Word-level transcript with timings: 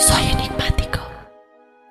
Soy 0.00 0.30
enigmático. 0.32 0.98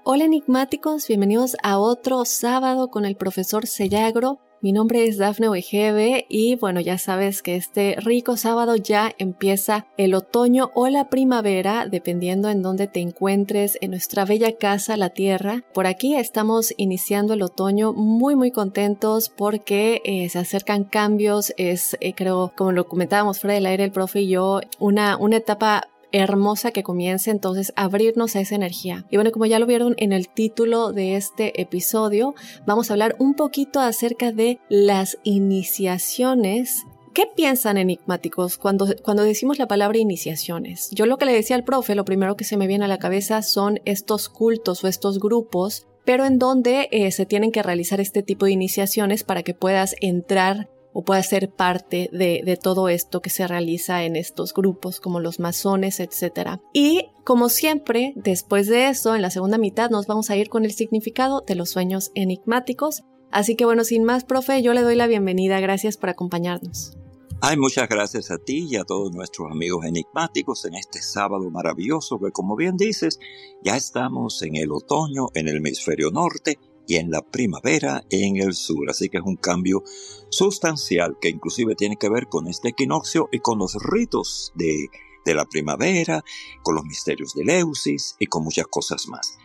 Hola 0.03 0.23
enigmáticos, 0.23 1.07
bienvenidos 1.07 1.55
a 1.61 1.77
otro 1.77 2.25
sábado 2.25 2.89
con 2.89 3.05
el 3.05 3.15
profesor 3.15 3.67
Sellagro. 3.67 4.39
Mi 4.61 4.71
nombre 4.71 5.05
es 5.05 5.19
Dafne 5.19 5.47
Wegebe 5.47 6.25
y 6.27 6.55
bueno, 6.55 6.79
ya 6.79 6.97
sabes 6.97 7.43
que 7.43 7.55
este 7.55 7.97
rico 7.99 8.35
sábado 8.35 8.75
ya 8.75 9.11
empieza 9.19 9.85
el 9.95 10.15
otoño 10.15 10.71
o 10.73 10.87
la 10.87 11.09
primavera, 11.09 11.85
dependiendo 11.85 12.49
en 12.49 12.63
dónde 12.63 12.87
te 12.87 12.99
encuentres 12.99 13.77
en 13.79 13.91
nuestra 13.91 14.25
bella 14.25 14.57
casa, 14.57 14.97
la 14.97 15.11
tierra. 15.11 15.63
Por 15.75 15.85
aquí 15.85 16.15
estamos 16.15 16.73
iniciando 16.77 17.35
el 17.35 17.43
otoño 17.43 17.93
muy 17.93 18.35
muy 18.35 18.49
contentos 18.49 19.29
porque 19.29 20.01
eh, 20.03 20.27
se 20.29 20.39
acercan 20.39 20.83
cambios, 20.83 21.53
es 21.57 21.95
eh, 22.01 22.15
creo, 22.15 22.53
como 22.57 22.71
lo 22.71 22.87
comentábamos 22.87 23.39
fuera 23.39 23.53
del 23.53 23.67
aire 23.67 23.83
el 23.83 23.91
profe 23.91 24.21
y 24.21 24.29
yo, 24.29 24.61
una, 24.79 25.15
una 25.15 25.37
etapa 25.37 25.89
hermosa 26.11 26.71
que 26.71 26.83
comience 26.83 27.31
entonces 27.31 27.73
a 27.75 27.83
abrirnos 27.83 28.35
a 28.35 28.41
esa 28.41 28.55
energía. 28.55 29.05
Y 29.09 29.17
bueno, 29.17 29.31
como 29.31 29.45
ya 29.45 29.59
lo 29.59 29.65
vieron 29.65 29.95
en 29.97 30.13
el 30.13 30.29
título 30.29 30.91
de 30.91 31.15
este 31.15 31.61
episodio, 31.61 32.35
vamos 32.65 32.89
a 32.89 32.93
hablar 32.93 33.15
un 33.19 33.33
poquito 33.35 33.79
acerca 33.79 34.31
de 34.31 34.59
las 34.69 35.17
iniciaciones 35.23 36.85
¿Qué 37.13 37.25
piensan 37.25 37.77
enigmáticos 37.77 38.57
cuando, 38.57 38.87
cuando 39.03 39.23
decimos 39.23 39.57
la 39.57 39.67
palabra 39.67 39.97
iniciaciones? 39.97 40.89
Yo 40.91 41.05
lo 41.05 41.17
que 41.17 41.25
le 41.25 41.33
decía 41.33 41.55
al 41.55 41.63
profe, 41.63 41.95
lo 41.95 42.05
primero 42.05 42.37
que 42.37 42.43
se 42.43 42.55
me 42.55 42.67
viene 42.67 42.85
a 42.85 42.87
la 42.87 42.99
cabeza 42.99 43.41
son 43.41 43.81
estos 43.85 44.29
cultos 44.29 44.83
o 44.83 44.87
estos 44.87 45.19
grupos, 45.19 45.87
pero 46.05 46.25
en 46.25 46.37
donde 46.39 46.87
eh, 46.91 47.11
se 47.11 47.25
tienen 47.25 47.51
que 47.51 47.63
realizar 47.63 47.99
este 47.99 48.23
tipo 48.23 48.45
de 48.45 48.51
iniciaciones 48.51 49.23
para 49.23 49.43
que 49.43 49.53
puedas 49.53 49.95
entrar 50.01 50.69
o 50.99 51.01
pueda 51.01 51.23
ser 51.23 51.49
parte 51.49 52.09
de, 52.11 52.59
todo 52.61 52.89
esto 52.89 53.21
que 53.21 53.29
se 53.29 53.47
realiza 53.47 54.03
en 54.03 54.17
estos 54.17 54.53
grupos 54.53 54.99
como 54.99 55.21
los 55.21 55.39
masones, 55.39 56.01
etc. 56.01 56.59
Y 56.73 57.05
como 57.23 57.47
siempre, 57.47 58.11
después 58.17 58.67
de 58.67 58.89
eso, 58.89 59.15
en 59.15 59.21
la 59.21 59.29
segunda 59.29 59.57
mitad 59.57 59.89
nos 59.89 60.07
vamos 60.07 60.29
a 60.29 60.35
ir 60.35 60.49
con 60.49 60.65
el 60.65 60.73
significado 60.73 61.41
de 61.47 61.55
los 61.55 61.69
sueños 61.69 62.11
enigmáticos. 62.15 63.03
Así 63.31 63.55
que 63.55 63.63
bueno, 63.63 63.85
sin 63.85 64.03
más, 64.03 64.25
profe, 64.25 64.61
yo 64.61 64.73
le 64.73 64.81
doy 64.81 64.95
la 64.95 65.07
bienvenida. 65.07 65.61
Gracias 65.61 65.95
por 65.95 66.09
acompañarnos. 66.09 66.97
Ay, 67.39 67.55
muchas 67.55 67.87
gracias 67.87 68.29
a 68.29 68.37
ti 68.37 68.67
y 68.69 68.75
a 68.75 68.83
todos 68.83 69.13
nuestros 69.13 69.49
amigos 69.49 69.85
enigmáticos 69.85 70.65
en 70.65 70.73
este 70.75 71.01
sábado 71.01 71.49
maravilloso 71.49 72.19
que 72.19 72.31
como 72.31 72.57
bien 72.57 72.75
dices, 72.75 73.21
ya 73.63 73.77
estamos 73.77 74.41
en 74.41 74.57
el 74.57 74.73
otoño 74.73 75.27
en 75.33 75.47
el 75.47 75.55
hemisferio 75.55 76.11
norte 76.11 76.59
y 76.89 76.95
en 76.95 77.11
la 77.11 77.21
primavera 77.21 78.03
en 78.09 78.37
el 78.37 78.55
sur. 78.55 78.89
Así 78.89 79.09
que 79.09 79.19
es 79.19 79.23
un 79.23 79.35
cambio 79.35 79.83
sustancial 80.29 81.17
que 81.21 81.29
inclusive 81.29 81.75
tiene 81.75 81.97
que 81.97 82.09
ver 82.09 82.27
con 82.27 82.47
este 82.47 82.69
equinoccio 82.69 83.29
y 83.31 83.39
con 83.39 83.59
los 83.59 83.75
ritos 83.75 84.51
de, 84.55 84.89
de 85.23 85.33
la 85.35 85.45
primavera, 85.45 86.23
con 86.63 86.73
los 86.73 86.83
misterios 86.85 87.35
de 87.35 87.45
Leusis 87.45 88.15
y 88.17 88.25
con 88.25 88.43
muchas 88.43 88.65
cosas 88.65 89.07
más. 89.07 89.37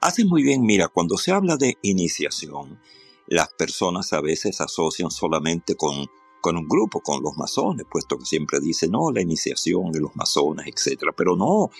Hace 0.00 0.24
muy 0.24 0.42
bien, 0.42 0.62
mira, 0.62 0.88
cuando 0.88 1.16
se 1.16 1.30
habla 1.30 1.56
de 1.56 1.78
iniciación, 1.82 2.80
las 3.28 3.48
personas 3.50 4.12
a 4.12 4.20
veces 4.20 4.60
asocian 4.60 5.12
solamente 5.12 5.76
con, 5.76 6.08
con 6.40 6.56
un 6.56 6.66
grupo, 6.66 7.00
con 7.00 7.22
los 7.22 7.36
masones, 7.36 7.86
puesto 7.88 8.18
que 8.18 8.24
siempre 8.24 8.58
dicen, 8.58 8.90
no, 8.90 9.12
la 9.12 9.22
iniciación 9.22 9.92
de 9.92 10.00
los 10.00 10.16
masones, 10.16 10.66
etc. 10.66 11.12
Pero 11.16 11.36
no, 11.36 11.70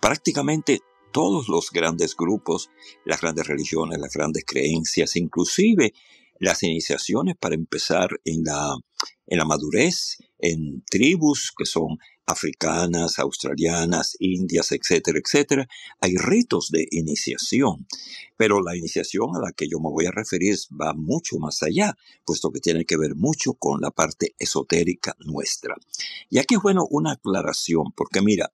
prácticamente 0.00 0.80
todos 1.14 1.48
los 1.48 1.70
grandes 1.70 2.16
grupos, 2.16 2.70
las 3.04 3.20
grandes 3.20 3.46
religiones, 3.46 4.00
las 4.00 4.12
grandes 4.12 4.42
creencias, 4.44 5.14
inclusive 5.14 5.94
las 6.40 6.64
iniciaciones 6.64 7.36
para 7.38 7.54
empezar 7.54 8.08
en 8.24 8.42
la, 8.42 8.74
en 9.28 9.38
la 9.38 9.44
madurez, 9.44 10.18
en 10.40 10.82
tribus 10.90 11.52
que 11.56 11.66
son 11.66 11.98
africanas, 12.26 13.20
australianas, 13.20 14.16
indias, 14.18 14.72
etcétera, 14.72 15.20
etcétera. 15.24 15.68
Hay 16.00 16.16
ritos 16.16 16.70
de 16.72 16.88
iniciación, 16.90 17.86
pero 18.36 18.60
la 18.60 18.76
iniciación 18.76 19.36
a 19.36 19.40
la 19.40 19.52
que 19.52 19.68
yo 19.68 19.78
me 19.78 19.90
voy 19.90 20.06
a 20.06 20.10
referir 20.10 20.56
va 20.72 20.94
mucho 20.94 21.38
más 21.38 21.62
allá, 21.62 21.96
puesto 22.24 22.50
que 22.50 22.58
tiene 22.58 22.86
que 22.86 22.96
ver 22.96 23.14
mucho 23.14 23.54
con 23.54 23.80
la 23.80 23.92
parte 23.92 24.34
esotérica 24.40 25.14
nuestra. 25.20 25.76
Y 26.28 26.38
aquí 26.38 26.56
es 26.56 26.60
bueno 26.60 26.88
una 26.90 27.12
aclaración, 27.12 27.92
porque 27.94 28.20
mira, 28.20 28.52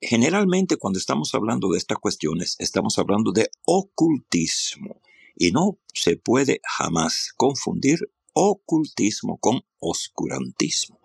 generalmente 0.00 0.76
cuando 0.76 0.98
estamos 0.98 1.34
hablando 1.34 1.70
de 1.70 1.78
estas 1.78 1.98
cuestiones, 1.98 2.56
estamos 2.58 2.98
hablando 2.98 3.32
de 3.32 3.50
ocultismo 3.64 5.00
y 5.36 5.52
no 5.52 5.78
se 5.94 6.16
puede 6.16 6.60
jamás 6.64 7.32
confundir 7.36 7.98
ocultismo 8.32 9.38
con 9.38 9.62
oscurantismo. 9.78 11.00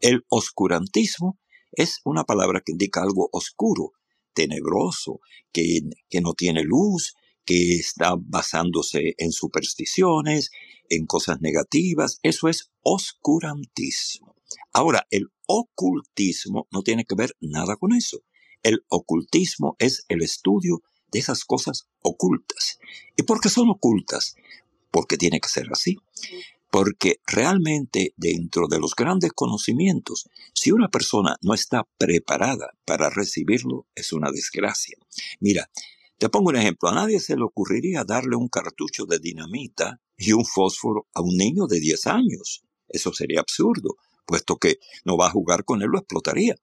El 0.00 0.24
oscurantismo 0.28 1.38
es 1.72 2.00
una 2.04 2.24
palabra 2.24 2.60
que 2.64 2.72
indica 2.72 3.02
algo 3.02 3.28
oscuro, 3.32 3.92
tenebroso, 4.32 5.20
que, 5.52 5.80
que 6.08 6.20
no 6.20 6.34
tiene 6.34 6.62
luz, 6.62 7.14
que 7.44 7.76
está 7.76 8.14
basándose 8.18 9.14
en 9.18 9.32
supersticiones, 9.32 10.50
en 10.88 11.06
cosas 11.06 11.40
negativas. 11.40 12.18
Eso 12.22 12.48
es 12.48 12.70
oscurantismo. 12.82 14.36
Ahora, 14.72 15.06
el 15.10 15.30
ocultismo 15.46 16.66
no 16.70 16.82
tiene 16.82 17.04
que 17.04 17.14
ver 17.14 17.36
nada 17.40 17.76
con 17.76 17.92
eso. 17.92 18.20
El 18.62 18.84
ocultismo 18.88 19.76
es 19.78 20.04
el 20.08 20.22
estudio 20.22 20.82
de 21.12 21.18
esas 21.18 21.44
cosas 21.44 21.86
ocultas. 22.00 22.78
¿Y 23.16 23.22
por 23.22 23.40
qué 23.40 23.48
son 23.48 23.68
ocultas? 23.68 24.36
Porque 24.90 25.16
tiene 25.16 25.40
que 25.40 25.48
ser 25.48 25.68
así. 25.70 25.98
Porque 26.70 27.20
realmente 27.26 28.14
dentro 28.16 28.66
de 28.66 28.80
los 28.80 28.94
grandes 28.96 29.32
conocimientos, 29.32 30.28
si 30.54 30.72
una 30.72 30.88
persona 30.88 31.36
no 31.42 31.54
está 31.54 31.86
preparada 31.98 32.70
para 32.84 33.10
recibirlo, 33.10 33.86
es 33.94 34.12
una 34.12 34.30
desgracia. 34.32 34.96
Mira, 35.38 35.70
te 36.18 36.28
pongo 36.28 36.50
un 36.50 36.56
ejemplo. 36.56 36.88
A 36.88 36.94
nadie 36.94 37.20
se 37.20 37.36
le 37.36 37.44
ocurriría 37.44 38.02
darle 38.04 38.36
un 38.36 38.48
cartucho 38.48 39.04
de 39.04 39.18
dinamita 39.18 40.00
y 40.16 40.32
un 40.32 40.44
fósforo 40.44 41.06
a 41.12 41.20
un 41.20 41.36
niño 41.36 41.66
de 41.66 41.80
10 41.80 42.06
años. 42.06 42.64
Eso 42.88 43.12
sería 43.12 43.40
absurdo 43.40 43.96
puesto 44.24 44.56
que 44.56 44.78
no 45.04 45.16
va 45.16 45.26
a 45.28 45.30
jugar 45.30 45.64
con 45.64 45.82
él, 45.82 45.88
lo 45.88 45.98
explotaría. 45.98 46.56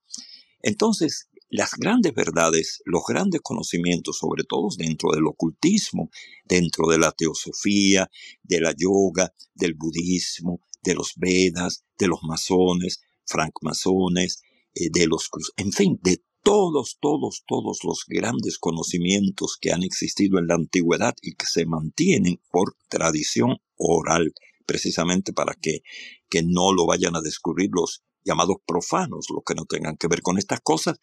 Entonces, 0.62 1.30
las 1.50 1.72
grandes 1.74 2.14
verdades, 2.14 2.82
los 2.86 3.04
grandes 3.06 3.42
conocimientos, 3.42 4.18
sobre 4.18 4.44
todo 4.46 4.70
dentro 4.78 5.12
del 5.12 5.28
ocultismo, 5.28 6.10
dentro 6.46 6.88
de 6.88 6.98
la 6.98 7.12
teosofía, 7.12 8.10
de 8.42 8.62
la 8.62 8.74
yoga, 8.76 9.34
del 9.54 9.74
budismo, 9.74 10.62
de 10.82 10.96
los 10.96 11.14
Vedas, 11.18 11.84
de 11.98 12.08
los 12.08 12.24
masones, 12.24 13.02
francmasones, 13.26 14.42
eh, 14.74 14.90
de 14.92 15.08
los 15.08 15.30
en 15.58 15.74
fin, 15.74 16.00
de 16.02 16.24
todos, 16.44 16.98
todos, 17.00 17.44
todos 17.46 17.84
los 17.84 18.06
grandes 18.08 18.58
conocimientos 18.58 19.58
que 19.60 19.72
han 19.72 19.84
existido 19.84 20.40
en 20.40 20.48
la 20.48 20.56
antigüedad 20.56 21.16
y 21.22 21.34
que 21.36 21.46
se 21.46 21.66
mantienen 21.66 22.42
por 22.50 22.76
tradición 22.90 23.58
oral 23.78 24.34
precisamente 24.66 25.34
para 25.34 25.54
que, 25.54 25.82
que 26.30 26.44
no 26.44 26.74
lo 26.74 26.86
vayan 26.86 27.16
a 27.16 27.22
descubrir 27.22 27.70
los 27.74 28.04
llamados 28.24 28.58
profanos, 28.66 29.28
los 29.30 29.44
que 29.46 29.56
no 29.56 29.66
tengan 29.66 29.98
que 29.98 30.08
ver 30.08 30.22
con 30.22 30.38
estas 30.38 30.62
cosas, 30.62 31.00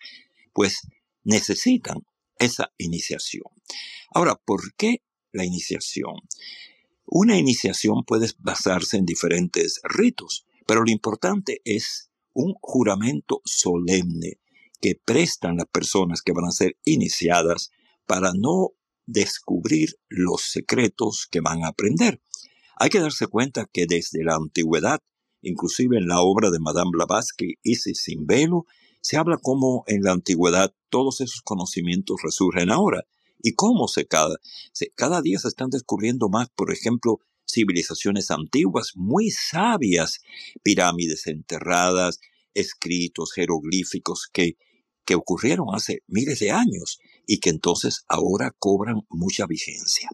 pues 0.52 0.80
necesitan 1.24 1.98
esa 2.38 2.72
iniciación. 2.78 3.44
Ahora, 4.14 4.36
¿por 4.36 4.74
qué 4.76 5.02
la 5.32 5.44
iniciación? 5.44 6.14
Una 7.06 7.36
iniciación 7.36 8.04
puede 8.04 8.30
basarse 8.38 8.96
en 8.96 9.06
diferentes 9.06 9.80
ritos, 9.82 10.46
pero 10.66 10.82
lo 10.82 10.90
importante 10.90 11.60
es 11.64 12.10
un 12.34 12.54
juramento 12.60 13.40
solemne 13.44 14.38
que 14.80 14.94
prestan 14.94 15.56
las 15.56 15.66
personas 15.66 16.22
que 16.22 16.32
van 16.32 16.44
a 16.44 16.52
ser 16.52 16.76
iniciadas 16.84 17.70
para 18.06 18.32
no 18.32 18.70
descubrir 19.06 19.98
los 20.08 20.42
secretos 20.42 21.26
que 21.30 21.40
van 21.40 21.64
a 21.64 21.68
aprender. 21.68 22.20
Hay 22.80 22.90
que 22.90 23.00
darse 23.00 23.26
cuenta 23.26 23.68
que 23.72 23.86
desde 23.86 24.22
la 24.22 24.36
antigüedad, 24.36 25.00
inclusive 25.42 25.98
en 25.98 26.06
la 26.06 26.20
obra 26.20 26.50
de 26.50 26.60
Madame 26.60 26.90
Blavatsky, 26.92 27.54
Isis 27.64 28.02
sin 28.02 28.24
velo, 28.24 28.66
se 29.00 29.16
habla 29.16 29.36
cómo 29.42 29.82
en 29.88 30.02
la 30.02 30.12
antigüedad 30.12 30.72
todos 30.88 31.20
esos 31.20 31.40
conocimientos 31.42 32.20
resurgen 32.22 32.70
ahora 32.70 33.04
y 33.42 33.54
cómo 33.54 33.88
se 33.88 34.06
cada, 34.06 34.36
día 35.22 35.38
se 35.40 35.48
están 35.48 35.70
descubriendo 35.70 36.28
más, 36.28 36.50
por 36.50 36.72
ejemplo, 36.72 37.18
civilizaciones 37.50 38.30
antiguas 38.30 38.92
muy 38.94 39.30
sabias, 39.32 40.20
pirámides 40.62 41.26
enterradas, 41.26 42.20
escritos, 42.54 43.32
jeroglíficos 43.32 44.28
que, 44.32 44.56
que 45.04 45.16
ocurrieron 45.16 45.68
hace 45.72 46.02
miles 46.06 46.38
de 46.38 46.52
años 46.52 47.00
y 47.26 47.38
que 47.38 47.50
entonces 47.50 48.04
ahora 48.08 48.54
cobran 48.56 49.02
mucha 49.08 49.46
vigencia. 49.46 50.08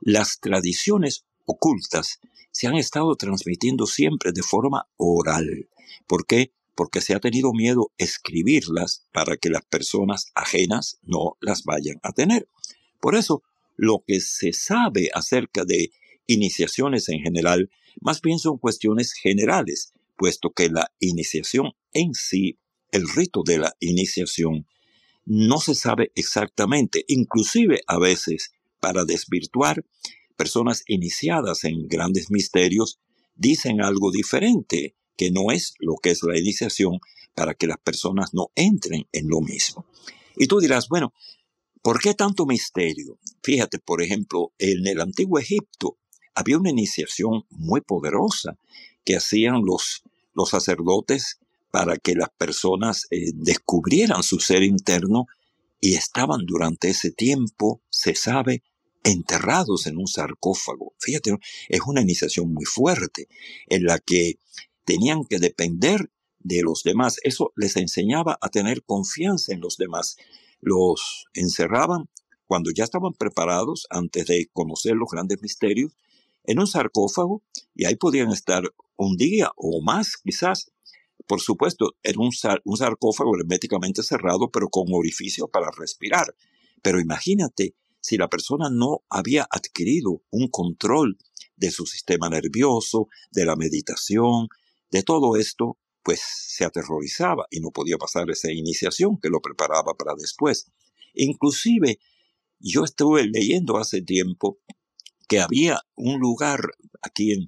Las 0.00 0.38
tradiciones 0.40 1.24
ocultas 1.48 2.20
se 2.52 2.66
han 2.66 2.76
estado 2.76 3.16
transmitiendo 3.16 3.86
siempre 3.86 4.32
de 4.32 4.42
forma 4.42 4.86
oral. 4.96 5.68
¿Por 6.06 6.26
qué? 6.26 6.52
Porque 6.74 7.00
se 7.00 7.14
ha 7.14 7.20
tenido 7.20 7.52
miedo 7.52 7.90
escribirlas 7.98 9.06
para 9.12 9.36
que 9.36 9.48
las 9.48 9.64
personas 9.64 10.26
ajenas 10.34 10.98
no 11.02 11.36
las 11.40 11.64
vayan 11.64 11.98
a 12.02 12.12
tener. 12.12 12.48
Por 13.00 13.14
eso, 13.16 13.42
lo 13.76 14.04
que 14.06 14.20
se 14.20 14.52
sabe 14.52 15.10
acerca 15.14 15.64
de 15.64 15.90
iniciaciones 16.26 17.08
en 17.08 17.20
general, 17.20 17.70
más 18.00 18.20
bien 18.20 18.38
son 18.38 18.58
cuestiones 18.58 19.12
generales, 19.12 19.92
puesto 20.16 20.50
que 20.50 20.68
la 20.68 20.92
iniciación 21.00 21.72
en 21.92 22.14
sí, 22.14 22.58
el 22.92 23.08
rito 23.08 23.42
de 23.44 23.58
la 23.58 23.74
iniciación, 23.80 24.66
no 25.24 25.60
se 25.60 25.74
sabe 25.74 26.12
exactamente, 26.14 27.04
inclusive 27.08 27.82
a 27.86 27.98
veces 27.98 28.52
para 28.80 29.04
desvirtuar 29.04 29.84
personas 30.38 30.84
iniciadas 30.86 31.64
en 31.64 31.88
grandes 31.88 32.30
misterios 32.30 33.00
dicen 33.34 33.82
algo 33.82 34.12
diferente, 34.12 34.94
que 35.16 35.32
no 35.32 35.50
es 35.50 35.74
lo 35.80 35.96
que 35.96 36.10
es 36.10 36.22
la 36.22 36.38
iniciación, 36.38 37.00
para 37.34 37.54
que 37.54 37.66
las 37.66 37.78
personas 37.78 38.32
no 38.32 38.50
entren 38.54 39.06
en 39.12 39.28
lo 39.28 39.40
mismo. 39.40 39.84
Y 40.36 40.46
tú 40.46 40.60
dirás, 40.60 40.88
bueno, 40.88 41.12
¿por 41.82 42.00
qué 42.00 42.14
tanto 42.14 42.46
misterio? 42.46 43.18
Fíjate, 43.42 43.80
por 43.80 44.00
ejemplo, 44.00 44.52
en 44.58 44.86
el 44.86 45.00
antiguo 45.00 45.40
Egipto 45.40 45.98
había 46.34 46.58
una 46.58 46.70
iniciación 46.70 47.44
muy 47.50 47.80
poderosa 47.80 48.56
que 49.04 49.16
hacían 49.16 49.64
los, 49.64 50.04
los 50.34 50.50
sacerdotes 50.50 51.40
para 51.72 51.96
que 51.96 52.14
las 52.14 52.30
personas 52.30 53.06
eh, 53.10 53.32
descubrieran 53.34 54.22
su 54.22 54.38
ser 54.38 54.62
interno 54.62 55.26
y 55.80 55.94
estaban 55.94 56.46
durante 56.46 56.90
ese 56.90 57.10
tiempo, 57.10 57.82
se 57.90 58.14
sabe, 58.14 58.62
enterrados 59.04 59.86
en 59.86 59.98
un 59.98 60.06
sarcófago. 60.06 60.94
Fíjate, 60.98 61.36
es 61.68 61.80
una 61.86 62.02
iniciación 62.02 62.52
muy 62.52 62.64
fuerte 62.64 63.28
en 63.68 63.84
la 63.84 63.98
que 63.98 64.38
tenían 64.84 65.24
que 65.24 65.38
depender 65.38 66.10
de 66.40 66.62
los 66.62 66.82
demás. 66.82 67.18
Eso 67.22 67.52
les 67.56 67.76
enseñaba 67.76 68.38
a 68.40 68.48
tener 68.48 68.82
confianza 68.84 69.52
en 69.52 69.60
los 69.60 69.76
demás. 69.76 70.16
Los 70.60 71.26
encerraban 71.34 72.08
cuando 72.46 72.70
ya 72.74 72.84
estaban 72.84 73.12
preparados, 73.12 73.86
antes 73.90 74.26
de 74.26 74.48
conocer 74.52 74.94
los 74.94 75.10
grandes 75.10 75.42
misterios, 75.42 75.92
en 76.44 76.58
un 76.58 76.66
sarcófago 76.66 77.42
y 77.74 77.84
ahí 77.84 77.96
podían 77.96 78.32
estar 78.32 78.62
un 78.96 79.16
día 79.16 79.52
o 79.56 79.82
más 79.82 80.16
quizás. 80.16 80.72
Por 81.26 81.42
supuesto, 81.42 81.94
era 82.02 82.18
un, 82.18 82.32
sarcófago 82.32 83.36
herméticamente 83.36 84.02
cerrado, 84.02 84.50
pero 84.50 84.70
con 84.70 84.86
orificio 84.90 85.48
para 85.48 85.70
respirar. 85.70 86.34
Pero 86.80 87.00
imagínate 87.00 87.74
si 88.08 88.16
la 88.16 88.28
persona 88.28 88.70
no 88.70 89.04
había 89.10 89.46
adquirido 89.50 90.22
un 90.30 90.48
control 90.48 91.18
de 91.56 91.70
su 91.70 91.84
sistema 91.84 92.30
nervioso, 92.30 93.08
de 93.30 93.44
la 93.44 93.54
meditación, 93.54 94.48
de 94.90 95.02
todo 95.02 95.36
esto, 95.36 95.76
pues 96.02 96.22
se 96.22 96.64
aterrorizaba 96.64 97.46
y 97.50 97.60
no 97.60 97.70
podía 97.70 97.98
pasar 97.98 98.30
esa 98.30 98.50
iniciación 98.50 99.18
que 99.20 99.28
lo 99.28 99.42
preparaba 99.42 99.92
para 99.92 100.14
después. 100.16 100.70
Inclusive, 101.12 101.98
yo 102.58 102.84
estuve 102.84 103.26
leyendo 103.26 103.76
hace 103.76 104.00
tiempo 104.00 104.58
que 105.28 105.40
había 105.40 105.82
un 105.94 106.18
lugar 106.18 106.60
aquí 107.02 107.32
en, 107.32 107.46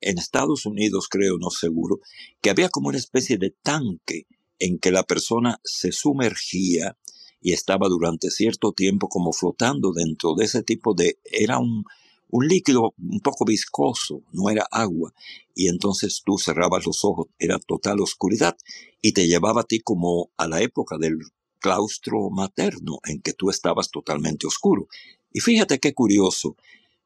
en 0.00 0.18
Estados 0.18 0.64
Unidos, 0.64 1.08
creo, 1.10 1.38
no 1.38 1.50
seguro, 1.50 1.98
que 2.40 2.50
había 2.50 2.68
como 2.68 2.90
una 2.90 2.98
especie 2.98 3.36
de 3.36 3.50
tanque 3.50 4.28
en 4.60 4.78
que 4.78 4.92
la 4.92 5.02
persona 5.02 5.60
se 5.64 5.90
sumergía 5.90 6.96
y 7.40 7.52
estaba 7.52 7.88
durante 7.88 8.30
cierto 8.30 8.72
tiempo 8.72 9.08
como 9.08 9.32
flotando 9.32 9.92
dentro 9.92 10.34
de 10.34 10.44
ese 10.44 10.62
tipo 10.62 10.94
de... 10.94 11.18
Era 11.24 11.58
un, 11.58 11.84
un 12.30 12.46
líquido 12.46 12.94
un 12.98 13.20
poco 13.20 13.44
viscoso, 13.44 14.22
no 14.32 14.50
era 14.50 14.66
agua, 14.70 15.12
y 15.54 15.68
entonces 15.68 16.22
tú 16.24 16.38
cerrabas 16.38 16.86
los 16.86 17.04
ojos, 17.04 17.28
era 17.38 17.58
total 17.58 18.00
oscuridad, 18.00 18.56
y 19.00 19.12
te 19.12 19.26
llevaba 19.26 19.62
a 19.62 19.64
ti 19.64 19.80
como 19.80 20.30
a 20.36 20.46
la 20.48 20.60
época 20.60 20.98
del 20.98 21.18
claustro 21.58 22.30
materno, 22.30 22.98
en 23.04 23.20
que 23.20 23.32
tú 23.32 23.50
estabas 23.50 23.90
totalmente 23.90 24.46
oscuro. 24.46 24.88
Y 25.32 25.40
fíjate 25.40 25.78
qué 25.78 25.94
curioso, 25.94 26.56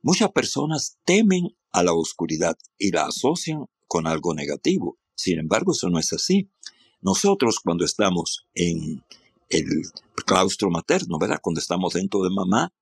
muchas 0.03 0.31
personas 0.33 0.99
temen 1.05 1.57
a 1.73 1.83
la 1.83 1.93
oscuridad 1.93 2.57
y 2.79 2.91
la 2.91 3.07
asocian 3.07 3.67
con 3.87 4.07
algo 4.07 4.35
negativo. 4.35 4.99
Sin 5.15 5.39
embargo, 5.39 5.73
eso 5.73 5.89
no 5.89 5.99
es 5.99 6.13
así. 6.13 6.49
Nosotros 7.01 7.61
cuando 7.61 7.85
estamos 7.85 8.47
en 8.55 9.03
el 9.53 9.67
claustro 10.27 10.71
materno, 10.71 11.19
¿verdad? 11.19 11.41
Cuando 11.43 11.61
estamos 11.61 11.95
dentro 11.95 12.23
de 12.23 12.31
mamá, 12.31 12.73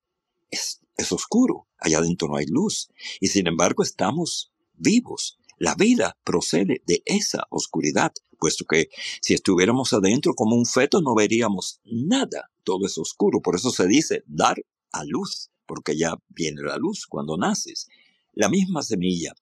es, 0.50 0.80
es 0.96 1.12
oscuro, 1.12 1.66
allá 1.78 1.98
adentro 1.98 2.28
no 2.28 2.36
hay 2.36 2.46
luz. 2.46 2.88
Y 3.20 3.28
sin 3.28 3.46
embargo 3.46 3.82
estamos 3.82 4.52
vivos. 4.74 5.38
La 5.58 5.74
vida 5.74 6.16
procede 6.24 6.82
de 6.86 7.02
esa 7.04 7.44
oscuridad, 7.50 8.12
puesto 8.38 8.64
que 8.64 8.88
si 9.20 9.34
estuviéramos 9.34 9.92
adentro 9.92 10.34
como 10.34 10.56
un 10.56 10.64
feto 10.64 11.02
no 11.02 11.14
veríamos 11.14 11.80
nada, 11.84 12.50
todo 12.64 12.86
es 12.86 12.96
oscuro. 12.96 13.40
Por 13.40 13.56
eso 13.56 13.70
se 13.70 13.86
dice 13.86 14.22
dar 14.26 14.56
a 14.92 15.04
luz, 15.04 15.50
porque 15.66 15.96
ya 15.96 16.14
viene 16.28 16.62
la 16.62 16.76
luz 16.76 17.06
cuando 17.06 17.36
naces. 17.36 17.88
La 18.32 18.48
misma 18.48 18.82
semilla, 18.82 19.34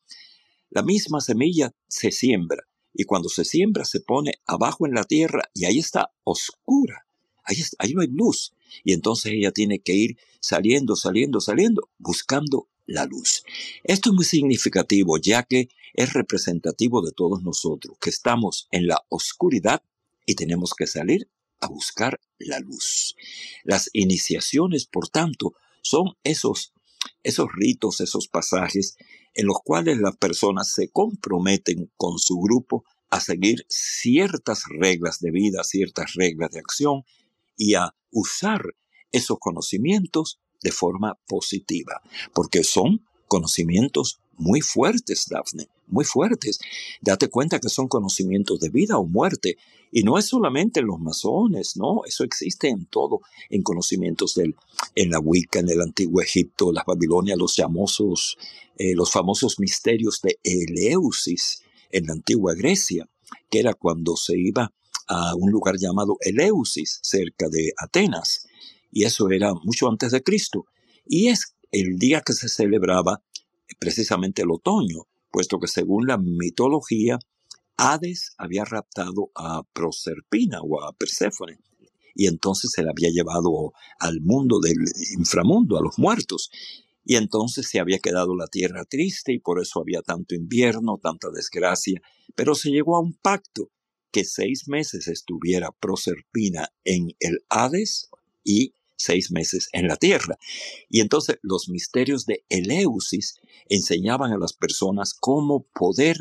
la 0.70 0.82
misma 0.82 1.20
semilla 1.20 1.72
se 1.86 2.10
siembra 2.10 2.64
y 2.92 3.04
cuando 3.04 3.28
se 3.28 3.44
siembra 3.44 3.84
se 3.84 4.00
pone 4.00 4.32
abajo 4.46 4.86
en 4.86 4.94
la 4.94 5.04
tierra 5.04 5.42
y 5.54 5.66
ahí 5.66 5.78
está 5.78 6.10
oscura. 6.24 7.07
Ahí, 7.48 7.94
no 7.94 8.02
hay 8.02 8.08
luz. 8.08 8.52
Y 8.84 8.92
entonces 8.92 9.32
ella 9.32 9.52
tiene 9.52 9.80
que 9.80 9.94
ir 9.94 10.18
saliendo, 10.40 10.96
saliendo, 10.96 11.40
saliendo, 11.40 11.88
buscando 11.98 12.68
la 12.86 13.06
luz. 13.06 13.42
Esto 13.84 14.10
es 14.10 14.14
muy 14.14 14.24
significativo 14.24 15.18
ya 15.18 15.42
que 15.42 15.68
es 15.94 16.12
representativo 16.12 17.02
de 17.02 17.12
todos 17.12 17.42
nosotros, 17.42 17.96
que 18.00 18.10
estamos 18.10 18.68
en 18.70 18.86
la 18.86 19.04
oscuridad 19.08 19.82
y 20.26 20.34
tenemos 20.34 20.74
que 20.74 20.86
salir 20.86 21.28
a 21.60 21.68
buscar 21.68 22.20
la 22.38 22.60
luz. 22.60 23.16
Las 23.64 23.90
iniciaciones, 23.92 24.86
por 24.86 25.08
tanto, 25.08 25.54
son 25.82 26.16
esos, 26.22 26.72
esos 27.22 27.48
ritos, 27.54 28.00
esos 28.00 28.28
pasajes 28.28 28.96
en 29.34 29.46
los 29.46 29.56
cuales 29.64 29.98
las 29.98 30.16
personas 30.16 30.72
se 30.72 30.88
comprometen 30.90 31.90
con 31.96 32.18
su 32.18 32.38
grupo 32.38 32.84
a 33.10 33.20
seguir 33.20 33.64
ciertas 33.68 34.64
reglas 34.68 35.20
de 35.20 35.30
vida, 35.30 35.64
ciertas 35.64 36.14
reglas 36.14 36.50
de 36.50 36.60
acción 36.60 37.04
y 37.58 37.74
a 37.74 37.94
usar 38.10 38.62
esos 39.12 39.36
conocimientos 39.38 40.40
de 40.62 40.72
forma 40.72 41.18
positiva, 41.26 42.00
porque 42.32 42.64
son 42.64 43.04
conocimientos 43.26 44.20
muy 44.38 44.60
fuertes, 44.60 45.26
Dafne, 45.28 45.68
muy 45.86 46.04
fuertes. 46.04 46.58
Date 47.00 47.28
cuenta 47.28 47.58
que 47.58 47.68
son 47.68 47.88
conocimientos 47.88 48.60
de 48.60 48.70
vida 48.70 48.98
o 48.98 49.04
muerte, 49.04 49.56
y 49.90 50.02
no 50.02 50.18
es 50.18 50.26
solamente 50.26 50.80
en 50.80 50.86
los 50.86 51.00
masones, 51.00 51.76
no, 51.76 52.02
eso 52.06 52.24
existe 52.24 52.68
en 52.68 52.86
todo, 52.86 53.20
en 53.48 53.62
conocimientos 53.62 54.34
del, 54.34 54.54
en 54.94 55.10
la 55.10 55.18
Wicca, 55.18 55.60
en 55.60 55.70
el 55.70 55.80
antiguo 55.80 56.20
Egipto, 56.20 56.72
las 56.72 56.84
Babilonias, 56.84 57.38
los 57.38 57.56
famosos, 57.56 58.36
eh, 58.76 58.94
los 58.94 59.10
famosos 59.10 59.58
misterios 59.58 60.20
de 60.22 60.38
Eleusis 60.44 61.62
en 61.90 62.06
la 62.06 62.12
antigua 62.12 62.54
Grecia, 62.54 63.08
que 63.50 63.60
era 63.60 63.74
cuando 63.74 64.16
se 64.16 64.38
iba 64.38 64.72
a 65.08 65.34
un 65.34 65.50
lugar 65.50 65.76
llamado 65.78 66.16
Eleusis, 66.20 67.00
cerca 67.02 67.48
de 67.48 67.72
Atenas, 67.76 68.46
y 68.90 69.04
eso 69.04 69.30
era 69.30 69.52
mucho 69.64 69.88
antes 69.88 70.12
de 70.12 70.22
Cristo. 70.22 70.66
Y 71.06 71.28
es 71.28 71.54
el 71.72 71.98
día 71.98 72.20
que 72.20 72.32
se 72.32 72.48
celebraba 72.48 73.22
precisamente 73.78 74.42
el 74.42 74.50
otoño, 74.50 75.06
puesto 75.30 75.58
que 75.58 75.68
según 75.68 76.06
la 76.06 76.18
mitología, 76.18 77.18
Hades 77.76 78.34
había 78.38 78.64
raptado 78.64 79.30
a 79.34 79.62
Proserpina 79.72 80.60
o 80.62 80.82
a 80.82 80.92
Perséfone, 80.92 81.58
y 82.14 82.26
entonces 82.26 82.72
se 82.72 82.82
la 82.82 82.90
había 82.90 83.10
llevado 83.10 83.72
al 84.00 84.20
mundo 84.20 84.58
del 84.60 84.78
inframundo, 85.16 85.78
a 85.78 85.82
los 85.82 85.98
muertos. 85.98 86.50
Y 87.04 87.14
entonces 87.14 87.68
se 87.70 87.78
había 87.78 88.00
quedado 88.00 88.34
la 88.36 88.48
tierra 88.48 88.84
triste 88.84 89.32
y 89.32 89.38
por 89.38 89.62
eso 89.62 89.80
había 89.80 90.02
tanto 90.02 90.34
invierno, 90.34 90.98
tanta 91.00 91.30
desgracia, 91.30 92.02
pero 92.34 92.56
se 92.56 92.70
llegó 92.70 92.96
a 92.96 93.00
un 93.00 93.14
pacto 93.14 93.70
que 94.10 94.24
seis 94.24 94.68
meses 94.68 95.08
estuviera 95.08 95.70
Proserpina 95.72 96.72
en 96.84 97.14
el 97.20 97.44
Hades 97.48 98.08
y 98.44 98.74
seis 98.96 99.30
meses 99.30 99.68
en 99.72 99.86
la 99.88 99.96
tierra. 99.96 100.38
Y 100.88 101.00
entonces 101.00 101.38
los 101.42 101.68
misterios 101.68 102.26
de 102.26 102.44
Eleusis 102.48 103.36
enseñaban 103.68 104.32
a 104.32 104.38
las 104.38 104.52
personas 104.52 105.14
cómo 105.14 105.62
poder 105.74 106.18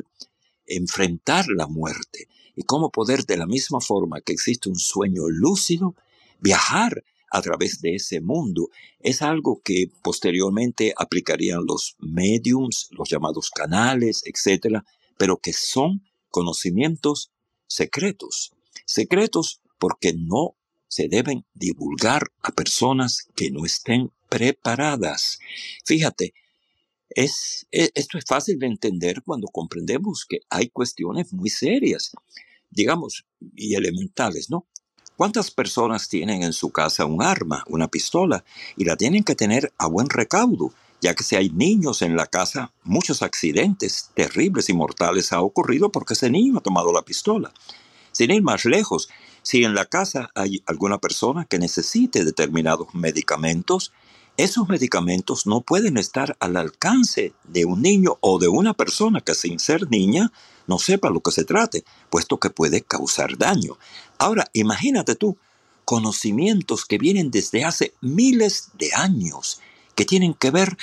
enfrentar 0.67 1.45
la 1.47 1.67
muerte 1.67 2.27
y 2.55 2.63
cómo 2.63 2.91
poder 2.91 3.25
de 3.25 3.37
la 3.37 3.47
misma 3.47 3.81
forma 3.81 4.21
que 4.21 4.33
existe 4.33 4.69
un 4.69 4.77
sueño 4.77 5.29
lúcido, 5.29 5.95
viajar 6.39 7.03
a 7.31 7.41
través 7.41 7.81
de 7.81 7.95
ese 7.95 8.21
mundo. 8.21 8.69
Es 8.99 9.21
algo 9.21 9.61
que 9.63 9.91
posteriormente 10.01 10.93
aplicarían 10.97 11.65
los 11.65 11.95
mediums, 11.99 12.89
los 12.91 13.09
llamados 13.09 13.49
canales, 13.49 14.23
etcétera, 14.25 14.85
pero 15.17 15.37
que 15.37 15.53
son 15.53 16.03
conocimientos 16.29 17.31
secretos. 17.67 18.53
Secretos 18.85 19.61
porque 19.77 20.13
no 20.13 20.55
se 20.87 21.07
deben 21.07 21.45
divulgar 21.53 22.31
a 22.41 22.51
personas 22.51 23.27
que 23.35 23.51
no 23.51 23.65
estén 23.65 24.11
preparadas. 24.29 25.39
Fíjate, 25.85 26.33
es, 27.09 27.67
e, 27.71 27.91
esto 27.95 28.17
es 28.17 28.25
fácil 28.25 28.59
de 28.59 28.67
entender 28.67 29.21
cuando 29.23 29.47
comprendemos 29.47 30.25
que 30.25 30.39
hay 30.49 30.69
cuestiones 30.69 31.33
muy 31.33 31.49
serias, 31.49 32.11
digamos, 32.69 33.25
y 33.55 33.75
elementales, 33.75 34.49
¿no? 34.49 34.67
¿Cuántas 35.15 35.49
personas 35.49 36.09
tienen 36.09 36.43
en 36.43 36.53
su 36.53 36.71
casa 36.71 37.05
un 37.05 37.23
arma, 37.23 37.63
una 37.67 37.87
pistola, 37.87 38.45
y 38.75 38.85
la 38.85 38.95
tienen 38.95 39.23
que 39.23 39.35
tener 39.35 39.73
a 39.77 39.87
buen 39.87 40.09
recaudo? 40.09 40.73
Ya 41.01 41.13
que 41.13 41.23
si 41.23 41.35
hay 41.35 41.49
niños 41.49 42.01
en 42.01 42.15
la 42.15 42.25
casa, 42.25 42.71
muchos 42.83 43.21
accidentes 43.21 44.11
terribles 44.15 44.69
y 44.69 44.73
mortales 44.73 45.31
ha 45.31 45.41
ocurrido 45.41 45.91
porque 45.91 46.13
ese 46.13 46.29
niño 46.29 46.57
ha 46.57 46.61
tomado 46.61 46.91
la 46.91 47.03
pistola. 47.03 47.51
Sin 48.11 48.31
ir 48.31 48.41
más 48.41 48.65
lejos, 48.65 49.09
Si 49.43 49.63
en 49.63 49.75
la 49.75 49.85
casa 49.85 50.29
hay 50.35 50.61
alguna 50.65 50.97
persona 50.97 51.45
que 51.45 51.57
necesite 51.57 52.25
determinados 52.25 52.93
medicamentos, 52.93 53.93
esos 54.35 54.67
medicamentos 54.67 55.47
no 55.47 55.61
pueden 55.61 55.97
estar 55.97 56.35
al 56.41 56.57
alcance 56.57 57.33
de 57.45 57.63
un 57.63 57.81
niño 57.81 58.17
o 58.19 58.39
de 58.39 58.49
una 58.49 58.73
persona 58.73 59.21
que 59.21 59.33
sin 59.33 59.57
ser 59.57 59.89
niña 59.89 60.33
no 60.67 60.79
sepa 60.79 61.09
lo 61.09 61.21
que 61.21 61.31
se 61.31 61.45
trate, 61.45 61.85
puesto 62.09 62.39
que 62.39 62.49
puede 62.49 62.81
causar 62.81 63.37
daño. 63.37 63.77
Ahora, 64.17 64.49
imagínate 64.51 65.15
tú, 65.15 65.37
conocimientos 65.85 66.83
que 66.83 66.97
vienen 66.97 67.31
desde 67.31 67.63
hace 67.63 67.93
miles 68.01 68.71
de 68.77 68.93
años, 68.93 69.61
que 69.97 70.05
tienen 70.05 70.35
que 70.35 70.51
ver 70.51 70.77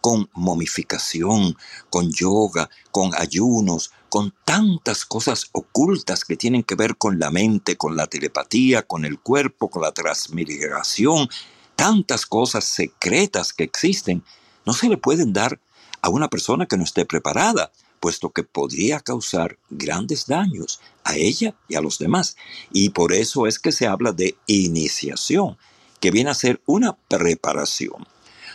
con 0.00 0.30
momificación, 0.32 1.56
con 1.90 2.10
yoga, 2.10 2.70
con 2.92 3.10
ayunos, 3.16 3.90
con 4.08 4.32
tantas 4.44 5.04
cosas 5.04 5.48
ocultas 5.52 6.24
que 6.24 6.36
tienen 6.36 6.62
que 6.62 6.76
ver 6.76 6.96
con 6.96 7.18
la 7.18 7.30
mente, 7.30 7.76
con 7.76 7.96
la 7.96 8.06
telepatía, 8.06 8.82
con 8.86 9.04
el 9.04 9.18
cuerpo, 9.18 9.68
con 9.68 9.82
la 9.82 9.92
transmigración, 9.92 11.28
tantas 11.74 12.24
cosas 12.26 12.64
secretas 12.64 13.52
que 13.52 13.64
existen, 13.64 14.22
no 14.64 14.72
se 14.72 14.88
le 14.88 14.96
pueden 14.96 15.32
dar 15.32 15.58
a 16.00 16.08
una 16.08 16.28
persona 16.28 16.66
que 16.66 16.76
no 16.76 16.84
esté 16.84 17.04
preparada, 17.04 17.72
puesto 17.98 18.30
que 18.30 18.44
podría 18.44 19.00
causar 19.00 19.58
grandes 19.68 20.26
daños 20.26 20.80
a 21.02 21.16
ella 21.16 21.54
y 21.68 21.74
a 21.74 21.80
los 21.80 21.98
demás. 21.98 22.36
Y 22.72 22.90
por 22.90 23.12
eso 23.12 23.48
es 23.48 23.58
que 23.58 23.72
se 23.72 23.88
habla 23.88 24.12
de 24.12 24.36
iniciación, 24.46 25.58
que 25.98 26.12
viene 26.12 26.30
a 26.30 26.34
ser 26.34 26.62
una 26.66 26.96
preparación. 27.08 28.06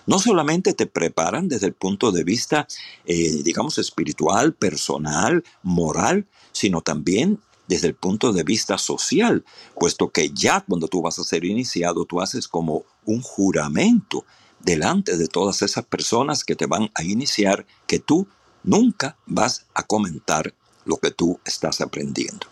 No 0.05 0.19
solamente 0.19 0.73
te 0.73 0.85
preparan 0.85 1.47
desde 1.47 1.67
el 1.67 1.73
punto 1.73 2.11
de 2.11 2.23
vista, 2.23 2.67
eh, 3.05 3.41
digamos, 3.43 3.77
espiritual, 3.77 4.53
personal, 4.53 5.43
moral, 5.63 6.27
sino 6.51 6.81
también 6.81 7.39
desde 7.67 7.87
el 7.87 7.95
punto 7.95 8.31
de 8.31 8.43
vista 8.43 8.77
social, 8.77 9.43
puesto 9.79 10.09
que 10.09 10.29
ya 10.29 10.61
cuando 10.61 10.87
tú 10.87 11.01
vas 11.01 11.17
a 11.17 11.23
ser 11.23 11.45
iniciado, 11.45 12.05
tú 12.05 12.21
haces 12.21 12.47
como 12.47 12.83
un 13.05 13.21
juramento 13.21 14.25
delante 14.59 15.17
de 15.17 15.27
todas 15.27 15.61
esas 15.61 15.85
personas 15.85 16.43
que 16.43 16.55
te 16.55 16.65
van 16.65 16.91
a 16.95 17.03
iniciar 17.03 17.65
que 17.87 17.99
tú 17.99 18.27
nunca 18.63 19.17
vas 19.25 19.65
a 19.73 19.83
comentar 19.83 20.53
lo 20.85 20.97
que 20.97 21.11
tú 21.11 21.39
estás 21.45 21.81
aprendiendo. 21.81 22.47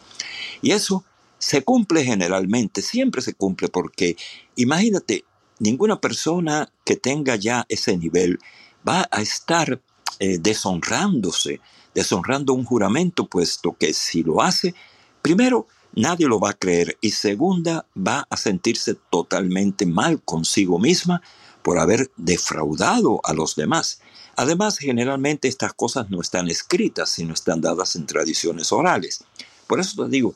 Y 0.62 0.72
eso 0.72 1.03
se 1.38 1.63
cumple 1.63 2.03
generalmente, 2.05 2.81
siempre 2.81 3.22
se 3.22 3.33
cumple 3.33 3.67
porque 3.67 4.15
imagínate, 4.55 5.25
ninguna 5.63 6.00
persona 6.00 6.72
que 6.86 6.96
tenga 6.96 7.36
ya 7.36 7.65
ese 7.70 7.98
nivel 7.98 8.39
va 8.88 9.08
a 9.10 9.22
estar 9.22 9.82
eh, 10.20 10.38
deshonrándose, 10.39 11.62
deshonrando 11.96 12.53
un 12.53 12.65
juramento, 12.65 13.27
puesto 13.27 13.75
que 13.79 13.93
si 13.93 14.24
lo 14.24 14.41
hace, 14.41 14.75
Primero, 15.24 15.67
nadie 15.96 16.27
lo 16.27 16.38
va 16.38 16.50
a 16.50 16.53
creer 16.53 16.98
y 17.00 17.12
segunda, 17.12 17.88
va 17.96 18.27
a 18.29 18.36
sentirse 18.36 18.96
totalmente 19.10 19.86
mal 19.86 20.22
consigo 20.22 20.77
misma 20.79 21.22
por 21.62 21.79
haber 21.79 22.12
defraudado 22.17 23.22
a 23.24 23.34
los 23.34 23.55
demás. 23.55 24.01
Además, 24.36 24.77
generalmente 24.77 25.48
estas 25.48 25.74
cosas 25.74 26.10
no 26.10 26.20
están 26.20 26.50
escritas, 26.50 27.10
sino 27.10 27.34
están 27.34 27.62
dadas 27.62 27.96
en 27.96 28.05
tradiciones 28.05 28.74
orales. 28.74 29.24
Por 29.65 29.79
eso 29.79 30.03
te 30.03 30.10
digo 30.10 30.36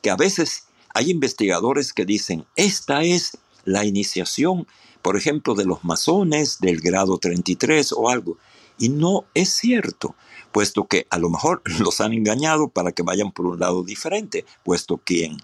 que 0.00 0.08
a 0.08 0.16
veces 0.16 0.64
hay 0.94 1.10
investigadores 1.10 1.92
que 1.92 2.06
dicen, 2.06 2.46
esta 2.56 3.02
es 3.02 3.36
la 3.64 3.84
iniciación, 3.84 4.66
por 5.02 5.16
ejemplo, 5.16 5.54
de 5.54 5.64
los 5.64 5.84
masones 5.84 6.58
del 6.60 6.80
grado 6.80 7.18
33 7.18 7.92
o 7.92 8.08
algo. 8.08 8.38
Y 8.78 8.88
no 8.88 9.24
es 9.34 9.50
cierto 9.50 10.14
puesto 10.52 10.86
que 10.86 11.06
a 11.10 11.18
lo 11.18 11.30
mejor 11.30 11.62
los 11.80 12.00
han 12.00 12.12
engañado 12.12 12.68
para 12.68 12.92
que 12.92 13.02
vayan 13.02 13.32
por 13.32 13.46
un 13.46 13.58
lado 13.58 13.82
diferente, 13.82 14.44
puesto 14.62 15.00
que 15.02 15.34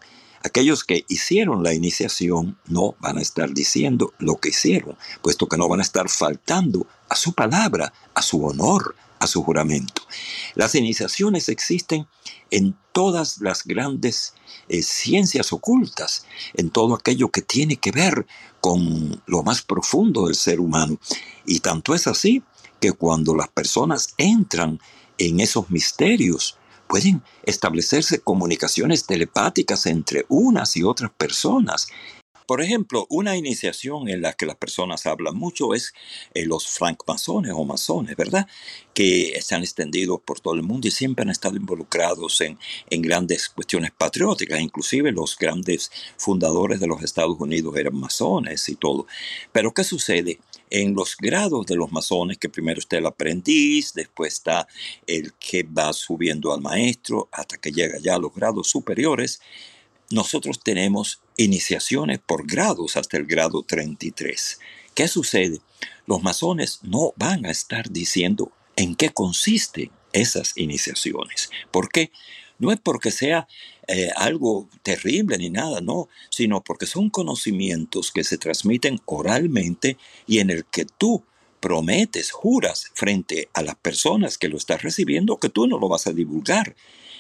aquellos 0.45 0.85
que 0.85 1.05
hicieron 1.09 1.65
la 1.65 1.75
iniciación 1.75 2.57
no 2.67 2.95
van 3.01 3.19
a 3.19 3.23
estar 3.23 3.53
diciendo 3.53 4.13
lo 4.19 4.37
que 4.37 4.51
hicieron, 4.51 4.97
puesto 5.23 5.49
que 5.49 5.57
no 5.57 5.69
van 5.69 5.81
a 5.81 5.83
estar 5.83 6.09
faltando 6.09 6.87
a 7.09 7.17
su 7.17 7.33
palabra, 7.33 7.93
a 8.15 8.23
su 8.23 8.45
honor, 8.45 8.95
a 9.21 9.27
su 9.27 9.43
juramento. 9.43 10.03
Las 10.55 10.75
iniciaciones 10.75 11.49
existen 11.49 12.07
en 12.51 12.77
todas 12.93 13.41
las 13.41 13.65
grandes 13.65 14.35
eh, 14.69 14.83
ciencias 14.83 15.53
ocultas, 15.53 16.25
en 16.55 16.71
todo 16.71 16.95
aquello 16.95 17.29
que 17.29 17.43
tiene 17.43 17.77
que 17.77 17.91
ver 17.91 18.27
con 18.61 19.23
lo 19.27 19.43
más 19.43 19.63
profundo 19.63 20.27
del 20.27 20.35
ser 20.35 20.61
humano. 20.61 20.99
Y 21.47 21.61
tanto 21.61 21.95
es 21.95 22.07
así 22.07 22.43
que 22.81 22.93
cuando 22.93 23.35
las 23.35 23.49
personas 23.49 24.15
entran 24.17 24.81
en 25.19 25.41
esos 25.41 25.69
misterios. 25.71 26.57
Pueden 26.87 27.23
establecerse 27.43 28.21
comunicaciones 28.21 29.05
telepáticas 29.05 29.85
entre 29.87 30.25
unas 30.29 30.77
y 30.77 30.83
otras 30.85 31.11
personas. 31.11 31.89
Por 32.49 32.63
ejemplo, 32.63 33.07
una 33.11 33.37
iniciación 33.37 34.09
en 34.09 34.23
la 34.23 34.33
que 34.33 34.47
las 34.47 34.57
personas 34.57 35.05
hablan 35.05 35.37
mucho 35.37 35.75
es 35.75 35.93
eh, 36.33 36.47
los 36.47 36.67
francmasones 36.67 37.53
o 37.55 37.63
masones, 37.67 38.17
¿verdad? 38.17 38.49
Que 38.95 39.39
se 39.43 39.55
han 39.55 39.61
extendido 39.61 40.17
por 40.17 40.41
todo 40.41 40.55
el 40.55 40.63
mundo 40.63 40.89
y 40.89 40.91
siempre 40.91 41.25
han 41.25 41.29
estado 41.29 41.57
involucrados 41.57 42.41
en, 42.41 42.59
en 42.89 43.03
grandes 43.03 43.51
cuestiones 43.51 43.91
patrióticas. 43.91 44.63
Inclusive 44.63 45.13
los 45.13 45.37
grandes 45.37 45.93
fundadores 46.17 46.81
de 46.81 46.87
los 46.87 47.03
Estados 47.03 47.37
Unidos 47.39 47.77
eran 47.77 47.97
masones 47.97 48.67
y 48.71 48.77
todo. 48.77 49.07
Pero 49.53 49.75
¿qué 49.75 49.85
sucede? 49.85 50.39
en 50.71 50.95
los 50.95 51.17
grados 51.17 51.65
de 51.67 51.77
los 51.77 51.91
masones, 51.93 52.37
que 52.37 52.51
primero 52.51 52.79
está 52.79 52.99
el 52.99 53.07
aprendiz, 53.07 53.95
después 53.95 54.35
está 54.35 54.69
el 55.07 55.33
que 55.35 55.63
va 55.63 55.95
subiendo 55.95 56.53
al 56.53 56.61
maestro 56.61 57.29
hasta 57.33 57.57
que 57.57 57.73
llega 57.73 57.99
ya 57.99 58.17
a 58.17 58.19
los 58.19 58.35
grados 58.35 58.69
superiores, 58.69 59.41
nosotros 60.11 60.61
tenemos 60.61 61.21
iniciaciones 61.37 62.19
por 62.19 62.47
grados 62.47 62.97
hasta 62.97 63.17
el 63.17 63.27
grado 63.27 63.63
33. 63.63 64.59
¿Qué 64.95 65.09
sucede? 65.09 65.61
Los 66.07 66.23
masones 66.23 66.81
no 66.83 67.13
van 67.17 67.47
a 67.47 67.51
estar 67.51 67.91
diciendo 67.91 68.51
en 68.77 68.95
qué 68.97 69.11
consisten 69.11 69.91
esas 70.13 70.57
iniciaciones. 70.57 71.51
¿Por 71.71 71.91
qué? 71.91 72.11
No 72.59 72.73
es 72.73 72.81
porque 72.81 73.11
sea 73.11 73.47
eh, 73.87 74.11
algo 74.17 74.69
terrible 74.83 75.39
ni 75.39 75.51
nada, 75.51 75.81
no, 75.81 76.09
sino 76.31 76.63
porque 76.65 76.87
son 76.87 77.11
conocimientos 77.11 78.11
que 78.11 78.25
se 78.25 78.39
transmiten 78.39 79.01
oralmente 79.05 79.97
y 80.27 80.41
en 80.41 80.51
el 80.51 80.65
que 80.65 80.85
tú 80.85 81.23
prometes, 81.61 82.31
juras 82.31 82.91
frente 82.95 83.49
a 83.53 83.63
las 83.63 83.77
personas 83.77 84.39
que 84.39 84.49
lo 84.49 84.57
estás 84.57 84.83
recibiendo 84.83 85.39
que 85.39 85.49
tú 85.49 85.67
no 85.67 85.79
lo 85.79 85.89
vas 85.89 86.07
a 86.07 86.13
divulgar. 86.13 86.77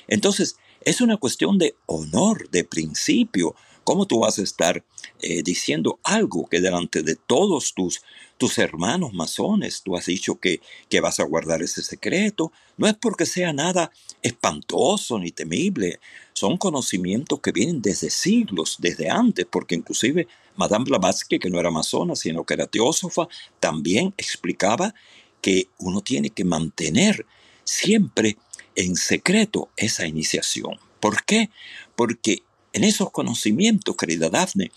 Entonces, 0.06 0.56
es 0.82 1.00
una 1.00 1.16
cuestión 1.16 1.58
de 1.58 1.74
honor, 1.86 2.48
de 2.50 2.64
principio, 2.64 3.54
¿Cómo 3.88 4.04
tú 4.04 4.18
vas 4.18 4.38
a 4.38 4.42
estar 4.42 4.84
eh, 5.22 5.42
diciendo 5.42 5.98
algo 6.04 6.46
que 6.46 6.60
delante 6.60 7.02
de 7.02 7.16
todos 7.16 7.72
tus, 7.72 8.02
tus 8.36 8.58
hermanos 8.58 9.14
masones 9.14 9.80
tú 9.82 9.96
has 9.96 10.04
dicho 10.04 10.38
que, 10.38 10.60
que 10.90 11.00
vas 11.00 11.20
a 11.20 11.24
guardar 11.24 11.62
ese 11.62 11.82
secreto? 11.82 12.52
No 12.76 12.86
es 12.86 12.92
porque 12.92 13.24
sea 13.24 13.54
nada 13.54 13.90
espantoso 14.20 15.18
ni 15.18 15.30
temible. 15.30 16.00
Son 16.34 16.58
conocimientos 16.58 17.40
que 17.40 17.50
vienen 17.50 17.80
desde 17.80 18.10
siglos, 18.10 18.76
desde 18.78 19.08
antes, 19.08 19.46
porque 19.50 19.76
inclusive 19.76 20.28
Madame 20.56 20.84
Blavatsky, 20.84 21.38
que 21.38 21.48
no 21.48 21.58
era 21.58 21.70
masona, 21.70 22.14
sino 22.14 22.44
que 22.44 22.52
era 22.52 22.66
teósofa, 22.66 23.26
también 23.58 24.12
explicaba 24.18 24.94
que 25.40 25.68
uno 25.78 26.02
tiene 26.02 26.28
que 26.28 26.44
mantener 26.44 27.24
siempre 27.64 28.36
en 28.78 28.94
secreto 28.94 29.68
esa 29.76 30.06
iniciación. 30.06 30.78
¿Por 31.00 31.24
qué? 31.24 31.50
Porque 31.96 32.44
en 32.72 32.84
esos 32.84 33.10
conocimientos, 33.10 33.96
querida 33.96 34.30
Dafne, 34.30 34.70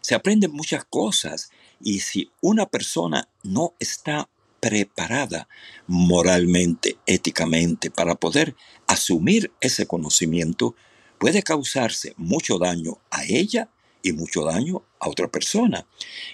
se 0.00 0.14
aprenden 0.14 0.52
muchas 0.52 0.84
cosas 0.84 1.50
y 1.82 1.98
si 1.98 2.30
una 2.40 2.66
persona 2.66 3.28
no 3.42 3.74
está 3.80 4.28
preparada 4.60 5.48
moralmente, 5.88 6.96
éticamente, 7.06 7.90
para 7.90 8.14
poder 8.14 8.54
asumir 8.86 9.50
ese 9.60 9.86
conocimiento, 9.86 10.76
puede 11.18 11.42
causarse 11.42 12.14
mucho 12.16 12.56
daño 12.58 12.98
a 13.10 13.24
ella 13.24 13.68
y 14.02 14.12
mucho 14.12 14.44
daño 14.44 14.82
a 15.00 15.08
otra 15.08 15.28
persona. 15.28 15.86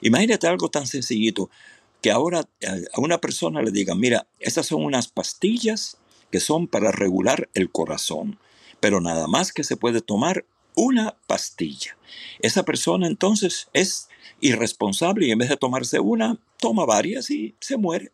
Imagínate 0.02 0.46
algo 0.48 0.68
tan 0.68 0.86
sencillito 0.86 1.48
que 2.02 2.10
ahora 2.10 2.46
eh, 2.60 2.84
a 2.92 3.00
una 3.00 3.18
persona 3.18 3.62
le 3.62 3.70
digan, 3.70 3.98
mira, 3.98 4.26
estas 4.38 4.66
son 4.66 4.84
unas 4.84 5.08
pastillas 5.08 5.96
son 6.40 6.68
para 6.68 6.92
regular 6.92 7.48
el 7.54 7.70
corazón, 7.70 8.38
pero 8.80 9.00
nada 9.00 9.26
más 9.26 9.52
que 9.52 9.64
se 9.64 9.76
puede 9.76 10.00
tomar 10.00 10.44
una 10.74 11.16
pastilla. 11.26 11.96
Esa 12.40 12.64
persona 12.64 13.06
entonces 13.06 13.68
es 13.72 14.08
irresponsable 14.40 15.26
y 15.26 15.30
en 15.30 15.38
vez 15.38 15.48
de 15.48 15.56
tomarse 15.56 16.00
una, 16.00 16.38
toma 16.58 16.84
varias 16.84 17.30
y 17.30 17.54
se 17.60 17.76
muere. 17.76 18.12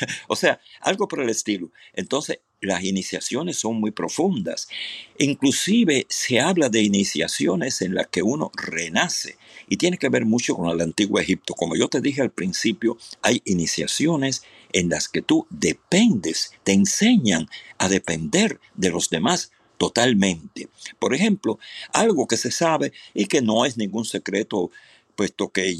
o 0.28 0.36
sea, 0.36 0.60
algo 0.80 1.08
por 1.08 1.20
el 1.20 1.28
estilo. 1.28 1.70
Entonces, 1.92 2.40
las 2.60 2.84
iniciaciones 2.84 3.56
son 3.58 3.80
muy 3.80 3.90
profundas. 3.90 4.68
Inclusive 5.18 6.06
se 6.08 6.40
habla 6.40 6.68
de 6.68 6.82
iniciaciones 6.82 7.82
en 7.82 7.94
las 7.94 8.06
que 8.06 8.22
uno 8.22 8.52
renace 8.54 9.36
y 9.68 9.76
tiene 9.76 9.98
que 9.98 10.08
ver 10.08 10.24
mucho 10.24 10.54
con 10.54 10.70
el 10.70 10.80
antiguo 10.80 11.18
Egipto. 11.18 11.54
Como 11.54 11.76
yo 11.76 11.88
te 11.88 12.00
dije 12.00 12.22
al 12.22 12.30
principio, 12.30 12.96
hay 13.20 13.42
iniciaciones 13.44 14.44
en 14.72 14.88
las 14.88 15.08
que 15.08 15.22
tú 15.22 15.46
dependes, 15.50 16.52
te 16.64 16.72
enseñan 16.72 17.48
a 17.78 17.88
depender 17.88 18.60
de 18.74 18.90
los 18.90 19.10
demás 19.10 19.52
totalmente. 19.78 20.68
Por 20.98 21.14
ejemplo, 21.14 21.58
algo 21.92 22.26
que 22.26 22.36
se 22.36 22.50
sabe 22.50 22.92
y 23.14 23.26
que 23.26 23.42
no 23.42 23.64
es 23.64 23.76
ningún 23.76 24.04
secreto, 24.04 24.70
puesto 25.16 25.48
que 25.48 25.76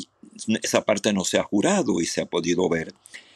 esa 0.62 0.84
parte 0.84 1.12
no 1.12 1.24
se 1.24 1.38
ha 1.38 1.44
jurado 1.44 2.00
y 2.00 2.06
se 2.06 2.20
ha 2.20 2.26
podido 2.26 2.68
ver, 2.68 2.94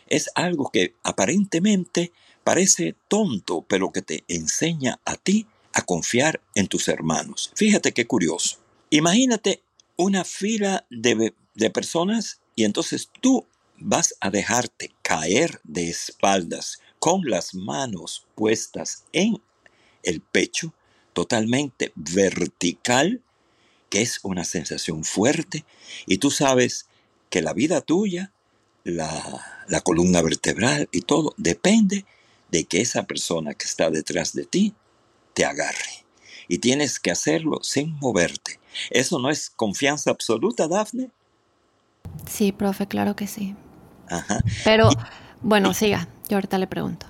es 0.08 0.30
algo 0.34 0.70
que 0.72 0.94
aparentemente 1.02 2.12
parece 2.44 2.94
tonto, 3.08 3.64
pero 3.68 3.92
que 3.92 4.02
te 4.02 4.24
enseña 4.28 5.00
a 5.04 5.16
ti 5.16 5.46
a 5.72 5.82
confiar 5.82 6.40
en 6.54 6.68
tus 6.68 6.88
hermanos. 6.88 7.52
Fíjate 7.54 7.92
qué 7.92 8.06
curioso. 8.06 8.58
Imagínate 8.90 9.62
una 9.96 10.24
fila 10.24 10.86
de, 10.90 11.32
personas 11.72 12.40
y 12.54 12.64
entonces 12.64 13.10
tú 13.20 13.46
vas 13.78 14.14
a 14.20 14.30
dejarte 14.30 14.92
caer 15.02 15.60
de 15.64 15.88
espaldas 15.88 16.80
con 16.98 17.22
las 17.24 17.54
manos 17.54 18.26
puestas 18.34 19.04
en 19.12 19.40
el 20.02 20.20
pecho, 20.20 20.72
totalmente 21.12 21.92
vertical, 21.94 23.22
que 23.90 24.02
es 24.02 24.20
una 24.22 24.44
sensación 24.44 25.04
fuerte, 25.04 25.64
y 26.06 26.18
tú 26.18 26.30
sabes 26.30 26.86
que 27.30 27.42
la 27.42 27.52
vida 27.52 27.80
tuya, 27.80 28.32
la, 28.84 29.64
la 29.68 29.80
columna 29.80 30.22
vertebral 30.22 30.88
y 30.92 31.02
todo, 31.02 31.34
depende 31.36 32.04
de 32.50 32.64
que 32.64 32.80
esa 32.80 33.04
persona 33.04 33.54
que 33.54 33.66
está 33.66 33.90
detrás 33.90 34.32
de 34.32 34.44
ti 34.44 34.74
te 35.34 35.44
agarre. 35.44 36.04
Y 36.48 36.58
tienes 36.58 37.00
que 37.00 37.10
hacerlo 37.10 37.58
sin 37.62 37.98
moverte. 37.98 38.60
¿Eso 38.90 39.18
no 39.18 39.30
es 39.30 39.50
confianza 39.50 40.10
absoluta, 40.10 40.68
Dafne? 40.68 41.10
Sí, 42.30 42.52
profe, 42.52 42.86
claro 42.86 43.16
que 43.16 43.26
sí. 43.26 43.56
Ajá. 44.08 44.40
Pero, 44.64 44.90
bueno, 45.42 45.74
siga, 45.74 46.08
yo 46.28 46.36
ahorita 46.36 46.58
le 46.58 46.66
pregunto. 46.66 47.06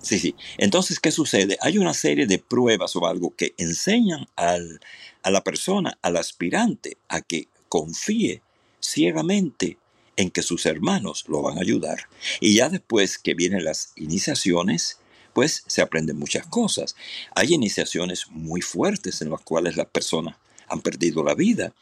Sí, 0.00 0.18
sí. 0.18 0.34
Entonces, 0.58 1.00
¿qué 1.00 1.10
sucede? 1.10 1.58
Hay 1.60 1.78
una 1.78 1.92
serie 1.92 2.26
de 2.26 2.38
pruebas 2.38 2.94
o 2.96 3.06
algo 3.06 3.34
que 3.34 3.54
enseñan 3.58 4.26
al, 4.36 4.80
a 5.22 5.30
la 5.30 5.42
persona, 5.42 5.98
al 6.02 6.16
aspirante, 6.16 6.96
a 7.08 7.20
que 7.20 7.48
confíe 7.68 8.42
ciegamente 8.80 9.78
en 10.16 10.30
que 10.30 10.42
sus 10.42 10.66
hermanos 10.66 11.24
lo 11.28 11.42
van 11.42 11.58
a 11.58 11.62
ayudar. 11.62 12.08
Y 12.40 12.54
ya 12.54 12.68
después 12.68 13.18
que 13.18 13.34
vienen 13.34 13.64
las 13.64 13.92
iniciaciones, 13.96 14.98
pues 15.32 15.62
se 15.66 15.82
aprenden 15.82 16.18
muchas 16.18 16.46
cosas. 16.46 16.96
Hay 17.34 17.54
iniciaciones 17.54 18.28
muy 18.30 18.60
fuertes 18.60 19.22
en 19.22 19.30
las 19.30 19.40
cuales 19.42 19.76
las 19.76 19.86
personas 19.86 20.36
han 20.68 20.80
perdido 20.80 21.22
la 21.22 21.34
vida 21.34 21.72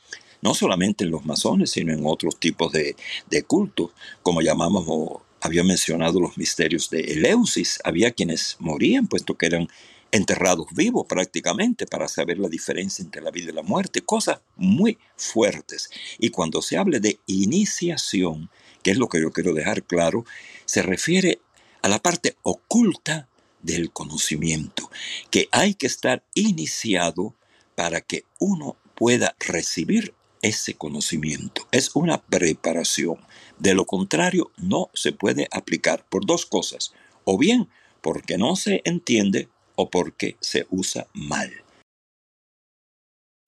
no 0.42 0.54
solamente 0.54 1.04
en 1.04 1.10
los 1.10 1.24
masones, 1.24 1.70
sino 1.70 1.92
en 1.92 2.04
otros 2.04 2.38
tipos 2.38 2.72
de, 2.72 2.96
de 3.30 3.42
cultos, 3.42 3.90
como 4.22 4.42
llamamos 4.42 4.84
o 4.88 5.22
había 5.40 5.64
mencionado 5.64 6.20
los 6.20 6.36
misterios 6.38 6.90
de 6.90 7.00
Eleusis. 7.00 7.78
Había 7.84 8.10
quienes 8.10 8.56
morían, 8.58 9.06
puesto 9.06 9.36
que 9.36 9.46
eran 9.46 9.68
enterrados 10.12 10.68
vivos 10.74 11.06
prácticamente 11.06 11.86
para 11.86 12.08
saber 12.08 12.38
la 12.38 12.48
diferencia 12.48 13.02
entre 13.02 13.22
la 13.22 13.30
vida 13.30 13.50
y 13.50 13.54
la 13.54 13.62
muerte, 13.62 14.00
cosas 14.00 14.40
muy 14.56 14.98
fuertes. 15.16 15.90
Y 16.18 16.30
cuando 16.30 16.62
se 16.62 16.76
hable 16.76 17.00
de 17.00 17.18
iniciación, 17.26 18.50
que 18.82 18.92
es 18.92 18.98
lo 18.98 19.08
que 19.08 19.20
yo 19.20 19.32
quiero 19.32 19.52
dejar 19.52 19.82
claro, 19.82 20.24
se 20.64 20.82
refiere 20.82 21.40
a 21.82 21.88
la 21.88 21.98
parte 22.00 22.36
oculta 22.42 23.28
del 23.62 23.90
conocimiento, 23.90 24.90
que 25.30 25.48
hay 25.50 25.74
que 25.74 25.86
estar 25.86 26.22
iniciado 26.34 27.34
para 27.74 28.00
que 28.00 28.24
uno 28.38 28.76
pueda 28.94 29.36
recibir 29.40 30.14
ese 30.46 30.74
conocimiento. 30.74 31.66
Es 31.72 31.94
una 31.94 32.18
preparación. 32.22 33.18
De 33.58 33.74
lo 33.74 33.84
contrario, 33.84 34.50
no 34.56 34.90
se 34.94 35.12
puede 35.12 35.48
aplicar 35.50 36.04
por 36.08 36.24
dos 36.24 36.46
cosas. 36.46 36.92
O 37.24 37.38
bien 37.38 37.68
porque 38.00 38.38
no 38.38 38.54
se 38.56 38.82
entiende 38.84 39.48
o 39.74 39.90
porque 39.90 40.36
se 40.40 40.66
usa 40.70 41.06
mal. 41.12 41.50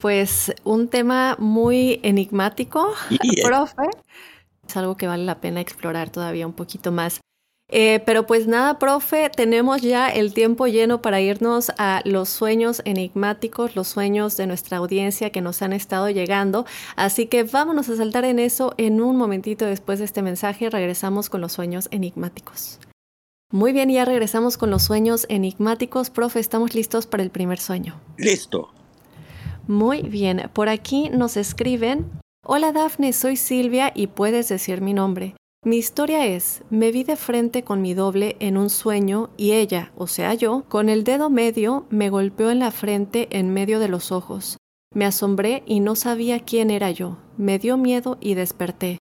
Pues 0.01 0.53
un 0.65 0.89
tema 0.89 1.37
muy 1.39 2.01
enigmático, 2.03 2.95
profe. 3.45 3.89
Es 4.67 4.77
algo 4.77 4.97
que 4.97 5.07
vale 5.07 5.25
la 5.25 5.41
pena 5.41 5.61
explorar 5.61 6.11
todavía 6.11 6.47
un 6.47 6.53
poquito 6.53 6.93
más. 6.93 7.21
Eh, 7.71 8.01
pero 8.07 8.27
pues 8.27 8.47
nada, 8.47 8.79
profe, 8.79 9.29
tenemos 9.29 9.83
ya 9.83 10.09
el 10.09 10.33
tiempo 10.33 10.67
lleno 10.67 11.03
para 11.03 11.21
irnos 11.21 11.71
a 11.77 12.01
los 12.05 12.31
sueños 12.31 12.81
enigmáticos, 12.87 13.77
los 13.77 13.89
sueños 13.89 14.39
de 14.39 14.47
nuestra 14.47 14.79
audiencia 14.79 15.31
que 15.31 15.43
nos 15.43 15.61
han 15.61 15.75
estado 15.75 16.09
llegando. 16.09 16.65
Así 16.97 17.27
que 17.27 17.45
vámonos 17.45 17.91
a 17.91 17.97
saltar 17.97 18.25
en 18.25 18.39
eso 18.39 18.73
en 18.79 19.03
un 19.03 19.17
momentito 19.17 19.67
después 19.67 19.99
de 19.99 20.07
este 20.07 20.23
mensaje. 20.23 20.71
Regresamos 20.71 21.29
con 21.29 21.43
los 21.43 21.53
sueños 21.53 21.89
enigmáticos. 21.91 22.79
Muy 23.51 23.73
bien, 23.73 23.91
ya 23.91 24.05
regresamos 24.05 24.57
con 24.57 24.71
los 24.71 24.83
sueños 24.83 25.27
enigmáticos. 25.29 26.09
Profe, 26.09 26.41
estamos 26.41 26.75
listos 26.75 27.07
para 27.07 27.23
el 27.23 27.31
primer 27.31 27.59
sueño. 27.59 28.01
Listo. 28.17 28.71
Muy 29.67 30.03
bien, 30.03 30.51
por 30.55 30.71
aquí 30.71 31.11
nos 31.11 31.37
escriben. 31.37 32.11
Hola 32.43 32.73
Dafne, 32.73 33.13
soy 33.13 33.37
Silvia 33.37 33.93
y 33.95 34.07
puedes 34.07 34.49
decir 34.49 34.81
mi 34.81 34.95
nombre. 34.95 35.35
Mi 35.69 35.77
historia 35.77 36.25
es, 36.25 36.63
me 36.71 36.91
vi 36.93 37.05
de 37.05 37.15
frente 37.15 37.63
con 37.63 37.83
mi 37.83 37.93
doble 37.93 38.37
en 38.41 38.57
un 38.57 38.71
sueño 38.71 39.29
y 39.37 39.53
ella, 39.53 39.93
o 39.99 40.07
sea 40.07 40.33
yo, 40.33 40.65
con 40.67 40.89
el 40.89 41.05
dedo 41.05 41.29
medio 41.29 41.87
me 41.91 42.09
golpeó 42.09 42.51
en 42.51 42.59
la 42.59 42.71
frente 42.71 43.29
en 43.33 43.53
medio 43.53 43.79
de 43.79 43.89
los 43.89 44.11
ojos. 44.11 44.57
Me 44.95 45.05
asombré 45.05 45.63
y 45.67 45.81
no 45.81 45.95
sabía 45.95 46.41
quién 46.41 46.71
era 46.71 46.91
yo. 46.91 47.19
Me 47.37 47.59
dio 47.59 47.77
miedo 47.77 48.17
y 48.19 48.33
desperté. 48.33 48.97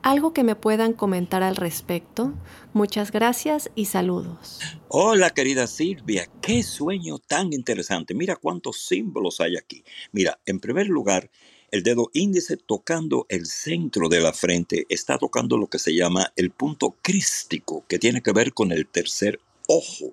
¿Algo 0.00 0.32
que 0.32 0.44
me 0.44 0.54
puedan 0.54 0.92
comentar 0.92 1.42
al 1.42 1.56
respecto? 1.56 2.34
Muchas 2.72 3.10
gracias 3.10 3.72
y 3.74 3.86
saludos. 3.86 4.60
Hola 4.86 5.30
querida 5.30 5.66
Silvia, 5.66 6.28
qué 6.40 6.62
sueño 6.62 7.18
tan 7.18 7.52
interesante. 7.52 8.14
Mira 8.14 8.36
cuántos 8.36 8.84
símbolos 8.84 9.40
hay 9.40 9.56
aquí. 9.56 9.82
Mira, 10.12 10.38
en 10.46 10.60
primer 10.60 10.86
lugar, 10.86 11.32
el 11.72 11.82
dedo 11.82 12.10
índice 12.12 12.58
tocando 12.58 13.26
el 13.30 13.46
centro 13.46 14.08
de 14.08 14.20
la 14.20 14.32
frente 14.34 14.86
está 14.90 15.18
tocando 15.18 15.56
lo 15.56 15.68
que 15.68 15.78
se 15.78 15.94
llama 15.94 16.32
el 16.36 16.50
punto 16.50 16.94
crístico, 17.00 17.84
que 17.88 17.98
tiene 17.98 18.22
que 18.22 18.32
ver 18.32 18.52
con 18.52 18.72
el 18.72 18.86
tercer 18.86 19.40
ojo. 19.66 20.12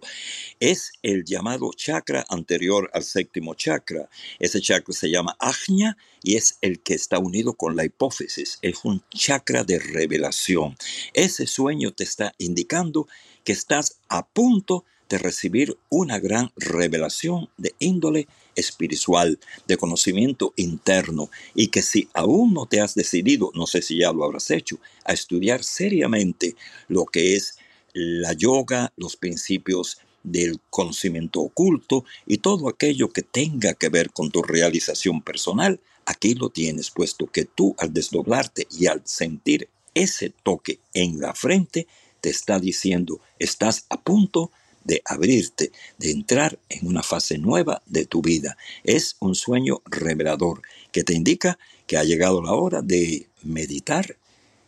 Es 0.61 0.93
el 1.03 1.25
llamado 1.25 1.71
chakra 1.75 2.25
anterior 2.29 2.89
al 2.93 3.03
séptimo 3.03 3.55
chakra. 3.55 4.09
Ese 4.39 4.61
chakra 4.61 4.93
se 4.93 5.09
llama 5.09 5.35
Ajna 5.37 5.97
y 6.23 6.37
es 6.37 6.57
el 6.61 6.79
que 6.79 6.93
está 6.93 7.19
unido 7.19 7.53
con 7.53 7.75
la 7.75 7.83
hipófisis. 7.83 8.57
Es 8.61 8.85
un 8.85 9.03
chakra 9.13 9.65
de 9.65 9.79
revelación. 9.79 10.77
Ese 11.13 11.45
sueño 11.45 11.91
te 11.91 12.05
está 12.05 12.33
indicando 12.37 13.07
que 13.43 13.51
estás 13.51 13.99
a 14.07 14.25
punto 14.25 14.83
de 14.83 14.89
recibir 15.17 15.77
una 15.89 16.19
gran 16.19 16.51
revelación 16.55 17.49
de 17.57 17.73
índole 17.79 18.27
espiritual, 18.55 19.39
de 19.67 19.77
conocimiento 19.77 20.53
interno, 20.55 21.29
y 21.55 21.67
que 21.67 21.81
si 21.81 22.09
aún 22.13 22.53
no 22.53 22.65
te 22.65 22.81
has 22.81 22.95
decidido, 22.95 23.51
no 23.55 23.67
sé 23.67 23.81
si 23.81 23.99
ya 23.99 24.11
lo 24.11 24.23
habrás 24.23 24.51
hecho, 24.51 24.79
a 25.05 25.13
estudiar 25.13 25.63
seriamente 25.63 26.55
lo 26.87 27.05
que 27.05 27.35
es 27.35 27.57
la 27.93 28.33
yoga, 28.33 28.93
los 28.97 29.15
principios 29.15 29.99
del 30.23 30.59
conocimiento 30.69 31.39
oculto 31.39 32.05
y 32.27 32.37
todo 32.37 32.69
aquello 32.69 33.09
que 33.09 33.21
tenga 33.21 33.73
que 33.73 33.89
ver 33.89 34.11
con 34.11 34.31
tu 34.31 34.41
realización 34.41 35.21
personal, 35.21 35.79
aquí 36.05 36.33
lo 36.33 36.49
tienes, 36.49 36.91
puesto 36.91 37.27
que 37.27 37.45
tú 37.45 37.75
al 37.77 37.93
desdoblarte 37.93 38.67
y 38.77 38.87
al 38.87 39.01
sentir 39.05 39.69
ese 39.93 40.33
toque 40.43 40.79
en 40.93 41.19
la 41.19 41.33
frente, 41.33 41.87
te 42.21 42.29
está 42.29 42.59
diciendo, 42.59 43.21
estás 43.39 43.85
a 43.89 44.01
punto 44.01 44.51
de 44.83 45.01
abrirte, 45.05 45.71
de 45.97 46.11
entrar 46.11 46.59
en 46.69 46.87
una 46.87 47.03
fase 47.03 47.37
nueva 47.37 47.81
de 47.85 48.05
tu 48.05 48.21
vida. 48.21 48.57
Es 48.83 49.15
un 49.19 49.35
sueño 49.35 49.81
revelador 49.85 50.61
que 50.91 51.03
te 51.03 51.13
indica 51.13 51.57
que 51.87 51.97
ha 51.97 52.03
llegado 52.03 52.41
la 52.41 52.53
hora 52.53 52.81
de 52.81 53.27
meditar 53.43 54.17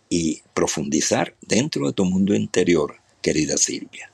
y 0.09 0.41
profundizar 0.53 1.35
dentro 1.41 1.87
de 1.87 1.93
tu 1.93 2.05
mundo 2.05 2.35
interior, 2.35 2.95
querida 3.21 3.57
Silvia. 3.57 4.11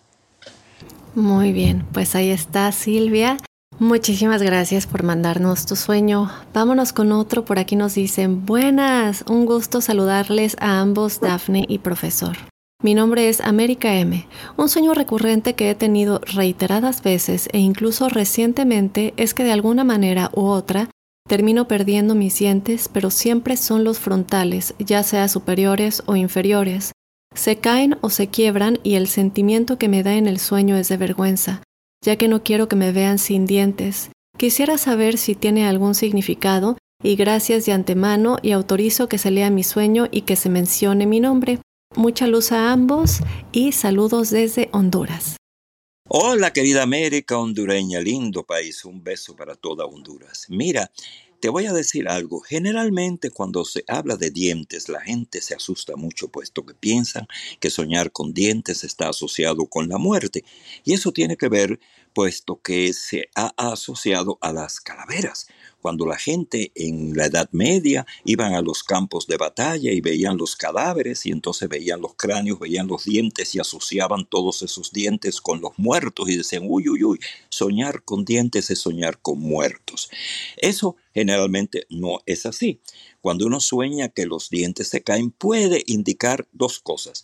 Muy 1.16 1.52
bien, 1.52 1.86
pues 1.92 2.16
ahí 2.16 2.30
está 2.30 2.72
Silvia. 2.72 3.38
Muchísimas 3.80 4.42
gracias 4.42 4.88
por 4.88 5.04
mandarnos 5.04 5.66
tu 5.66 5.76
sueño. 5.76 6.32
Vámonos 6.54 6.94
con 6.94 7.12
otro. 7.12 7.46
Por 7.46 7.60
aquí 7.60 7.76
nos 7.76 7.96
dicen, 7.96 8.46
buenas, 8.46 9.24
un 9.28 9.46
gusto 9.46 9.82
saludarles 9.82 10.56
a 10.60 10.80
ambos, 10.80 11.20
Dafne 11.20 11.66
y 11.68 11.80
profesor. 11.80 12.38
Mi 12.84 12.94
nombre 12.94 13.28
es 13.28 13.42
América 13.42 13.96
M. 13.96 14.28
Un 14.56 14.70
sueño 14.70 14.94
recurrente 14.94 15.56
que 15.56 15.72
he 15.72 15.76
tenido 15.76 16.20
reiteradas 16.20 17.02
veces 17.02 17.50
e 17.52 17.58
incluso 17.58 18.08
recientemente 18.08 19.16
es 19.18 19.34
que 19.34 19.44
de 19.44 19.52
alguna 19.52 19.84
manera 19.84 20.30
u 20.36 20.46
otra 20.46 20.92
termino 21.28 21.68
perdiendo 21.68 22.14
mis 22.14 22.38
dientes, 22.38 22.88
pero 22.88 23.10
siempre 23.10 23.58
son 23.58 23.84
los 23.84 23.98
frontales, 23.98 24.76
ya 24.78 25.02
sea 25.02 25.28
superiores 25.28 26.04
o 26.06 26.16
inferiores. 26.16 26.92
Se 27.34 27.58
caen 27.58 27.98
o 28.02 28.12
se 28.12 28.28
quiebran 28.28 28.80
y 28.84 28.94
el 28.94 29.08
sentimiento 29.08 29.80
que 29.80 29.90
me 29.90 30.04
da 30.04 30.14
en 30.14 30.28
el 30.28 30.40
sueño 30.40 30.78
es 30.78 30.88
de 30.88 30.98
vergüenza, 30.98 31.64
ya 32.06 32.16
que 32.16 32.28
no 32.28 32.44
quiero 32.44 32.68
que 32.68 32.76
me 32.76 32.92
vean 32.92 33.18
sin 33.18 33.48
dientes. 33.48 34.12
Quisiera 34.38 34.78
saber 34.78 35.18
si 35.18 35.34
tiene 35.34 35.68
algún 35.68 35.96
significado 35.96 36.78
y 37.04 37.16
gracias 37.16 37.66
de 37.66 37.72
antemano 37.72 38.38
y 38.44 38.52
autorizo 38.52 39.10
que 39.10 39.18
se 39.18 39.32
lea 39.32 39.50
mi 39.50 39.64
sueño 39.64 40.08
y 40.12 40.22
que 40.22 40.36
se 40.36 40.50
mencione 40.50 41.08
mi 41.08 41.20
nombre. 41.20 41.60
Mucha 41.98 42.28
luz 42.28 42.52
a 42.52 42.72
ambos 42.72 43.22
y 43.52 43.72
saludos 43.72 44.30
desde 44.30 44.70
Honduras. 44.72 45.36
Hola 46.08 46.54
querida 46.54 46.84
América 46.84 47.40
hondureña, 47.40 48.00
lindo 48.00 48.44
país, 48.44 48.86
un 48.86 49.04
beso 49.04 49.36
para 49.36 49.56
toda 49.56 49.86
Honduras. 49.86 50.46
Mira, 50.48 50.92
te 51.40 51.50
voy 51.50 51.66
a 51.66 51.74
decir 51.74 52.08
algo. 52.08 52.40
Generalmente 52.42 53.32
cuando 53.32 53.66
se 53.66 53.84
habla 53.88 54.16
de 54.16 54.30
dientes, 54.30 54.90
la 54.90 55.02
gente 55.02 55.42
se 55.42 55.56
asusta 55.56 55.96
mucho 55.96 56.28
puesto 56.28 56.68
que 56.68 56.76
piensan 56.76 57.26
que 57.60 57.72
soñar 57.72 58.12
con 58.12 58.32
dientes 58.32 58.84
está 58.84 59.10
asociado 59.10 59.66
con 59.66 59.90
la 59.90 59.98
muerte. 59.98 60.46
Y 60.84 60.94
eso 60.94 61.12
tiene 61.12 61.36
que 61.36 61.50
ver 61.50 61.80
puesto 62.14 62.62
que 62.62 62.94
se 62.94 63.32
ha 63.34 63.54
asociado 63.58 64.38
a 64.42 64.54
las 64.54 64.80
calaveras 64.82 65.48
cuando 65.88 66.06
la 66.06 66.18
gente 66.18 66.74
en 66.76 67.16
la 67.16 67.28
Edad 67.28 67.48
Media 67.54 68.06
iban 68.26 68.54
a 68.56 68.62
los 68.62 68.84
campos 68.84 69.26
de 69.26 69.38
batalla 69.38 69.90
y 69.90 70.02
veían 70.02 70.36
los 70.36 70.58
cadáveres 70.58 71.26
y 71.26 71.32
entonces 71.32 71.70
veían 71.70 72.02
los 72.02 72.16
cráneos, 72.16 72.60
veían 72.60 72.88
los 72.88 73.06
dientes 73.06 73.56
y 73.56 73.60
asociaban 73.60 74.26
todos 74.26 74.64
esos 74.64 74.92
dientes 74.92 75.40
con 75.40 75.62
los 75.62 75.72
muertos 75.78 76.28
y 76.28 76.36
decían, 76.36 76.64
uy, 76.68 76.90
uy, 76.90 77.06
uy, 77.06 77.20
soñar 77.48 78.04
con 78.04 78.26
dientes 78.26 78.70
es 78.70 78.80
soñar 78.80 79.22
con 79.22 79.40
muertos. 79.40 80.10
Eso 80.58 80.98
generalmente 81.14 81.88
no 81.90 82.20
es 82.26 82.46
así. 82.46 82.82
Cuando 83.22 83.46
uno 83.46 83.62
sueña 83.62 84.10
que 84.10 84.26
los 84.26 84.50
dientes 84.50 84.90
se 84.90 85.04
caen 85.04 85.32
puede 85.32 85.84
indicar 85.86 86.50
dos 86.52 86.80
cosas. 86.80 87.24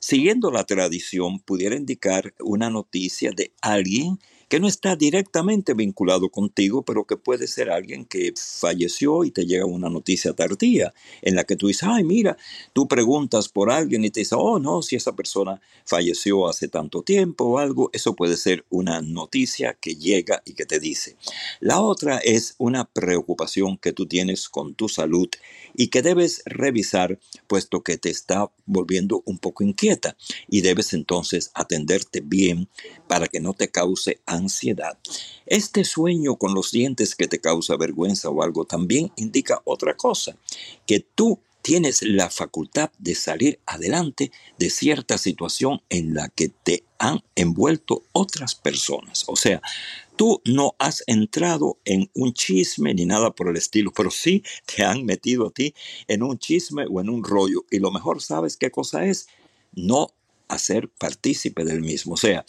Siguiendo 0.00 0.50
la 0.50 0.64
tradición, 0.64 1.40
pudiera 1.40 1.76
indicar 1.76 2.34
una 2.40 2.68
noticia 2.68 3.30
de 3.30 3.54
alguien 3.62 4.18
que 4.52 4.60
no 4.60 4.68
está 4.68 4.96
directamente 4.96 5.72
vinculado 5.72 6.28
contigo, 6.28 6.82
pero 6.82 7.06
que 7.06 7.16
puede 7.16 7.46
ser 7.46 7.70
alguien 7.70 8.04
que 8.04 8.34
falleció 8.36 9.24
y 9.24 9.30
te 9.30 9.46
llega 9.46 9.64
una 9.64 9.88
noticia 9.88 10.34
tardía 10.34 10.92
en 11.22 11.36
la 11.36 11.44
que 11.44 11.56
tú 11.56 11.68
dices, 11.68 11.88
ay, 11.90 12.04
mira, 12.04 12.36
tú 12.74 12.86
preguntas 12.86 13.48
por 13.48 13.70
alguien 13.70 14.04
y 14.04 14.10
te 14.10 14.20
dice, 14.20 14.34
oh, 14.38 14.58
no, 14.58 14.82
si 14.82 14.96
esa 14.96 15.16
persona 15.16 15.62
falleció 15.86 16.46
hace 16.50 16.68
tanto 16.68 17.00
tiempo 17.00 17.44
o 17.44 17.58
algo, 17.58 17.88
eso 17.94 18.14
puede 18.14 18.36
ser 18.36 18.66
una 18.68 19.00
noticia 19.00 19.72
que 19.72 19.94
llega 19.94 20.42
y 20.44 20.52
que 20.52 20.66
te 20.66 20.80
dice. 20.80 21.16
La 21.60 21.80
otra 21.80 22.18
es 22.18 22.54
una 22.58 22.84
preocupación 22.84 23.78
que 23.78 23.94
tú 23.94 24.04
tienes 24.04 24.50
con 24.50 24.74
tu 24.74 24.90
salud 24.90 25.30
y 25.74 25.88
que 25.88 26.02
debes 26.02 26.42
revisar 26.44 27.18
puesto 27.46 27.82
que 27.82 27.96
te 27.96 28.10
está 28.10 28.50
volviendo 28.66 29.22
un 29.24 29.38
poco 29.38 29.64
inquieta 29.64 30.14
y 30.46 30.60
debes 30.60 30.92
entonces 30.92 31.50
atenderte 31.54 32.20
bien 32.20 32.68
para 33.08 33.28
que 33.28 33.40
no 33.40 33.54
te 33.54 33.70
cause 33.70 34.20
ansiedad. 34.26 34.41
Este 35.46 35.84
sueño 35.84 36.36
con 36.36 36.54
los 36.54 36.70
dientes 36.70 37.14
que 37.14 37.28
te 37.28 37.40
causa 37.40 37.76
vergüenza 37.76 38.28
o 38.30 38.42
algo 38.42 38.64
también 38.64 39.12
indica 39.16 39.60
otra 39.64 39.96
cosa, 39.96 40.36
que 40.86 41.00
tú 41.00 41.40
tienes 41.62 42.02
la 42.02 42.28
facultad 42.28 42.90
de 42.98 43.14
salir 43.14 43.60
adelante 43.66 44.32
de 44.58 44.68
cierta 44.68 45.16
situación 45.16 45.80
en 45.88 46.12
la 46.14 46.28
que 46.28 46.48
te 46.48 46.84
han 46.98 47.22
envuelto 47.36 48.02
otras 48.12 48.54
personas. 48.54 49.24
O 49.28 49.36
sea, 49.36 49.62
tú 50.16 50.42
no 50.44 50.74
has 50.78 51.04
entrado 51.06 51.78
en 51.84 52.10
un 52.14 52.34
chisme 52.34 52.92
ni 52.94 53.06
nada 53.06 53.30
por 53.30 53.48
el 53.48 53.56
estilo, 53.56 53.92
pero 53.92 54.10
sí 54.10 54.42
te 54.66 54.84
han 54.84 55.04
metido 55.04 55.46
a 55.46 55.50
ti 55.50 55.74
en 56.08 56.22
un 56.22 56.38
chisme 56.38 56.84
o 56.90 57.00
en 57.00 57.08
un 57.08 57.24
rollo. 57.24 57.64
Y 57.70 57.78
lo 57.78 57.90
mejor, 57.92 58.20
¿sabes 58.20 58.56
qué 58.56 58.70
cosa 58.70 59.06
es? 59.06 59.28
No 59.72 60.08
hacer 60.48 60.88
partícipe 60.88 61.64
del 61.64 61.80
mismo. 61.80 62.14
O 62.14 62.18
sea, 62.18 62.44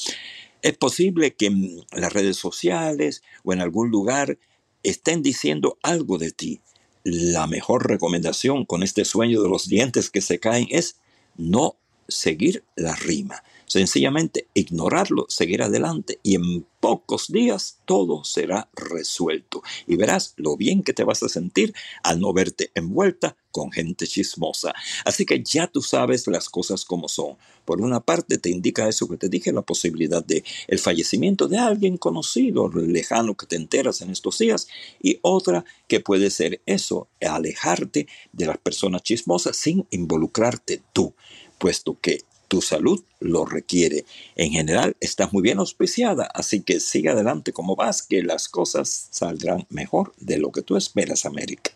es 0.63 0.75
posible 0.77 1.35
que 1.35 1.47
en 1.47 1.85
las 1.91 2.11
redes 2.11 2.37
sociales 2.37 3.21
o 3.43 3.53
en 3.53 3.61
algún 3.61 3.91
lugar 3.91 4.39
estén 4.81 5.21
diciendo 5.21 5.77
algo 5.83 6.17
de 6.17 6.31
ti 6.31 6.61
la 7.03 7.47
mejor 7.47 7.87
recomendación 7.87 8.65
con 8.65 8.81
este 8.81 9.05
sueño 9.05 9.41
de 9.41 9.49
los 9.49 9.67
dientes 9.67 10.09
que 10.09 10.21
se 10.21 10.39
caen 10.39 10.67
es 10.69 10.95
no 11.35 11.75
seguir 12.07 12.63
la 12.75 12.95
rima. 12.95 13.43
Sencillamente 13.73 14.49
ignorarlo, 14.53 15.25
seguir 15.29 15.63
adelante 15.63 16.19
y 16.21 16.35
en 16.35 16.63
pocos 16.79 17.29
días 17.29 17.79
todo 17.85 18.23
será 18.23 18.69
resuelto. 18.75 19.63
Y 19.87 19.95
verás 19.95 20.35
lo 20.37 20.55
bien 20.57 20.83
que 20.83 20.93
te 20.93 21.03
vas 21.03 21.23
a 21.23 21.27
sentir 21.27 21.73
al 22.03 22.19
no 22.19 22.33
verte 22.33 22.69
envuelta 22.75 23.35
con 23.49 23.71
gente 23.71 24.05
chismosa. 24.05 24.75
Así 25.05 25.25
que 25.25 25.41
ya 25.43 25.65
tú 25.65 25.81
sabes 25.81 26.27
las 26.27 26.49
cosas 26.49 26.85
como 26.85 27.07
son. 27.07 27.35
Por 27.65 27.81
una 27.81 27.99
parte 27.99 28.37
te 28.37 28.51
indica 28.51 28.87
eso 28.87 29.07
que 29.07 29.17
te 29.17 29.27
dije, 29.27 29.51
la 29.51 29.63
posibilidad 29.63 30.23
de 30.23 30.43
el 30.67 30.77
fallecimiento 30.77 31.47
de 31.47 31.57
alguien 31.57 31.97
conocido, 31.97 32.69
lejano 32.69 33.33
que 33.33 33.47
te 33.47 33.55
enteras 33.55 34.01
en 34.01 34.11
estos 34.11 34.37
días. 34.37 34.67
Y 35.01 35.17
otra 35.23 35.65
que 35.87 35.99
puede 35.99 36.29
ser 36.29 36.61
eso, 36.67 37.07
alejarte 37.19 38.05
de 38.33 38.45
las 38.45 38.59
personas 38.59 39.01
chismosas 39.01 39.57
sin 39.57 39.87
involucrarte 39.89 40.83
tú, 40.93 41.15
puesto 41.57 41.97
que 41.99 42.21
tu 42.53 42.61
salud 42.61 43.03
lo 43.19 43.45
requiere. 43.45 44.05
En 44.35 44.51
general, 44.51 44.95
estás 44.99 45.33
muy 45.33 45.41
bien 45.41 45.57
auspiciada, 45.57 46.29
así 46.35 46.61
que 46.61 46.79
sigue 46.79 47.09
adelante 47.09 47.51
como 47.51 47.75
vas, 47.75 48.03
que 48.03 48.21
las 48.21 48.47
cosas 48.47 49.07
saldrán 49.09 49.65
mejor 49.71 50.13
de 50.19 50.37
lo 50.37 50.51
que 50.51 50.61
tú 50.61 50.77
esperas, 50.77 51.25
América. 51.25 51.71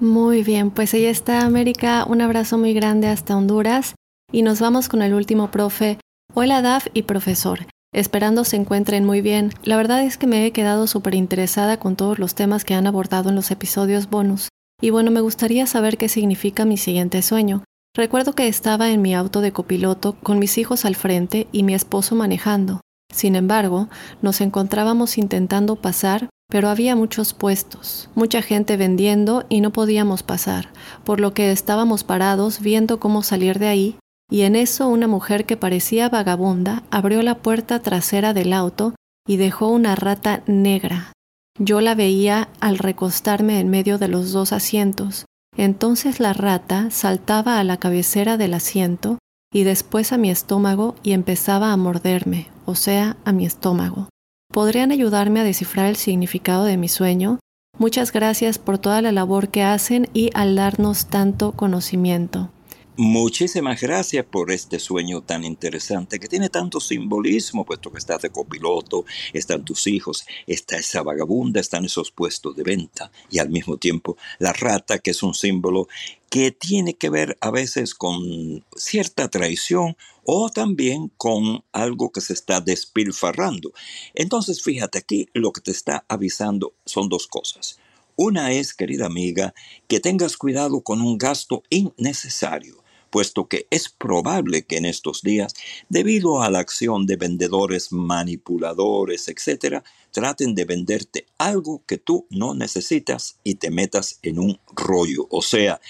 Muy 0.00 0.42
bien, 0.42 0.70
pues 0.70 0.92
ahí 0.92 1.06
está, 1.06 1.46
América. 1.46 2.04
Un 2.06 2.20
abrazo 2.20 2.58
muy 2.58 2.74
grande 2.74 3.06
hasta 3.06 3.38
Honduras. 3.38 3.94
Y 4.30 4.42
nos 4.42 4.60
vamos 4.60 4.90
con 4.90 5.00
el 5.00 5.14
último 5.14 5.50
profe. 5.50 5.98
Hola, 6.34 6.60
Daf 6.60 6.88
y 6.92 7.04
profesor. 7.04 7.60
Esperando 7.94 8.44
se 8.44 8.56
encuentren 8.56 9.06
muy 9.06 9.22
bien. 9.22 9.50
La 9.62 9.78
verdad 9.78 10.04
es 10.04 10.18
que 10.18 10.26
me 10.26 10.44
he 10.44 10.50
quedado 10.50 10.86
súper 10.86 11.14
interesada 11.14 11.78
con 11.78 11.96
todos 11.96 12.18
los 12.18 12.34
temas 12.34 12.66
que 12.66 12.74
han 12.74 12.86
abordado 12.86 13.30
en 13.30 13.34
los 13.34 13.50
episodios 13.50 14.10
bonus. 14.10 14.48
Y 14.82 14.90
bueno, 14.90 15.10
me 15.10 15.22
gustaría 15.22 15.66
saber 15.66 15.96
qué 15.96 16.10
significa 16.10 16.66
mi 16.66 16.76
siguiente 16.76 17.22
sueño. 17.22 17.64
Recuerdo 17.96 18.32
que 18.32 18.48
estaba 18.48 18.90
en 18.90 19.02
mi 19.02 19.14
auto 19.14 19.40
de 19.40 19.52
copiloto 19.52 20.16
con 20.20 20.40
mis 20.40 20.58
hijos 20.58 20.84
al 20.84 20.96
frente 20.96 21.46
y 21.52 21.62
mi 21.62 21.74
esposo 21.74 22.16
manejando. 22.16 22.80
Sin 23.12 23.36
embargo, 23.36 23.88
nos 24.20 24.40
encontrábamos 24.40 25.16
intentando 25.16 25.76
pasar, 25.76 26.28
pero 26.48 26.68
había 26.68 26.96
muchos 26.96 27.34
puestos, 27.34 28.10
mucha 28.16 28.42
gente 28.42 28.76
vendiendo 28.76 29.44
y 29.48 29.60
no 29.60 29.70
podíamos 29.70 30.24
pasar, 30.24 30.70
por 31.04 31.20
lo 31.20 31.34
que 31.34 31.52
estábamos 31.52 32.02
parados 32.02 32.60
viendo 32.60 32.98
cómo 32.98 33.22
salir 33.22 33.60
de 33.60 33.68
ahí, 33.68 33.96
y 34.28 34.42
en 34.42 34.56
eso 34.56 34.88
una 34.88 35.06
mujer 35.06 35.46
que 35.46 35.56
parecía 35.56 36.08
vagabunda 36.08 36.82
abrió 36.90 37.22
la 37.22 37.36
puerta 37.36 37.78
trasera 37.78 38.34
del 38.34 38.52
auto 38.52 38.96
y 39.24 39.36
dejó 39.36 39.68
una 39.68 39.94
rata 39.94 40.42
negra. 40.46 41.12
Yo 41.60 41.80
la 41.80 41.94
veía 41.94 42.48
al 42.58 42.78
recostarme 42.78 43.60
en 43.60 43.68
medio 43.68 43.98
de 43.98 44.08
los 44.08 44.32
dos 44.32 44.52
asientos, 44.52 45.26
entonces 45.56 46.20
la 46.20 46.32
rata 46.32 46.90
saltaba 46.90 47.58
a 47.58 47.64
la 47.64 47.76
cabecera 47.76 48.36
del 48.36 48.54
asiento 48.54 49.18
y 49.52 49.64
después 49.64 50.12
a 50.12 50.18
mi 50.18 50.30
estómago 50.30 50.96
y 51.02 51.12
empezaba 51.12 51.72
a 51.72 51.76
morderme, 51.76 52.48
o 52.64 52.74
sea, 52.74 53.16
a 53.24 53.32
mi 53.32 53.46
estómago. 53.46 54.08
¿Podrían 54.52 54.92
ayudarme 54.92 55.40
a 55.40 55.44
descifrar 55.44 55.86
el 55.86 55.96
significado 55.96 56.64
de 56.64 56.76
mi 56.76 56.88
sueño? 56.88 57.38
Muchas 57.78 58.12
gracias 58.12 58.58
por 58.58 58.78
toda 58.78 59.02
la 59.02 59.12
labor 59.12 59.48
que 59.48 59.62
hacen 59.62 60.08
y 60.12 60.30
al 60.34 60.54
darnos 60.54 61.06
tanto 61.06 61.52
conocimiento. 61.52 62.50
Muchísimas 62.96 63.80
gracias 63.80 64.24
por 64.24 64.52
este 64.52 64.78
sueño 64.78 65.20
tan 65.20 65.42
interesante 65.42 66.20
que 66.20 66.28
tiene 66.28 66.48
tanto 66.48 66.78
simbolismo, 66.78 67.64
puesto 67.64 67.90
que 67.90 67.98
estás 67.98 68.22
de 68.22 68.30
copiloto, 68.30 69.04
están 69.32 69.64
tus 69.64 69.88
hijos, 69.88 70.24
está 70.46 70.76
esa 70.76 71.02
vagabunda, 71.02 71.60
están 71.60 71.84
esos 71.84 72.12
puestos 72.12 72.54
de 72.54 72.62
venta 72.62 73.10
y 73.32 73.40
al 73.40 73.50
mismo 73.50 73.78
tiempo 73.78 74.16
la 74.38 74.52
rata, 74.52 75.00
que 75.00 75.10
es 75.10 75.24
un 75.24 75.34
símbolo 75.34 75.88
que 76.30 76.52
tiene 76.52 76.94
que 76.94 77.10
ver 77.10 77.36
a 77.40 77.50
veces 77.50 77.96
con 77.96 78.64
cierta 78.76 79.28
traición 79.28 79.96
o 80.24 80.48
también 80.50 81.10
con 81.16 81.64
algo 81.72 82.12
que 82.12 82.20
se 82.20 82.32
está 82.32 82.60
despilfarrando. 82.60 83.72
Entonces, 84.14 84.62
fíjate 84.62 84.98
aquí, 84.98 85.28
lo 85.32 85.50
que 85.50 85.62
te 85.62 85.72
está 85.72 86.04
avisando 86.06 86.74
son 86.84 87.08
dos 87.08 87.26
cosas. 87.26 87.80
Una 88.14 88.52
es, 88.52 88.72
querida 88.72 89.06
amiga, 89.06 89.52
que 89.88 89.98
tengas 89.98 90.36
cuidado 90.36 90.82
con 90.82 91.02
un 91.02 91.18
gasto 91.18 91.64
innecesario 91.70 92.83
puesto 93.14 93.46
que 93.46 93.68
es 93.70 93.90
probable 93.90 94.64
que 94.64 94.76
en 94.76 94.86
estos 94.86 95.22
días, 95.22 95.54
debido 95.88 96.42
a 96.42 96.50
la 96.50 96.58
acción 96.58 97.06
de 97.06 97.14
vendedores 97.14 97.92
manipuladores, 97.92 99.28
etc., 99.28 99.84
traten 100.10 100.56
de 100.56 100.64
venderte 100.64 101.26
algo 101.38 101.84
que 101.86 101.96
tú 101.96 102.26
no 102.28 102.54
necesitas 102.54 103.38
y 103.44 103.54
te 103.54 103.70
metas 103.70 104.18
en 104.24 104.40
un 104.40 104.58
rollo, 104.74 105.28
o 105.30 105.42
sea, 105.42 105.80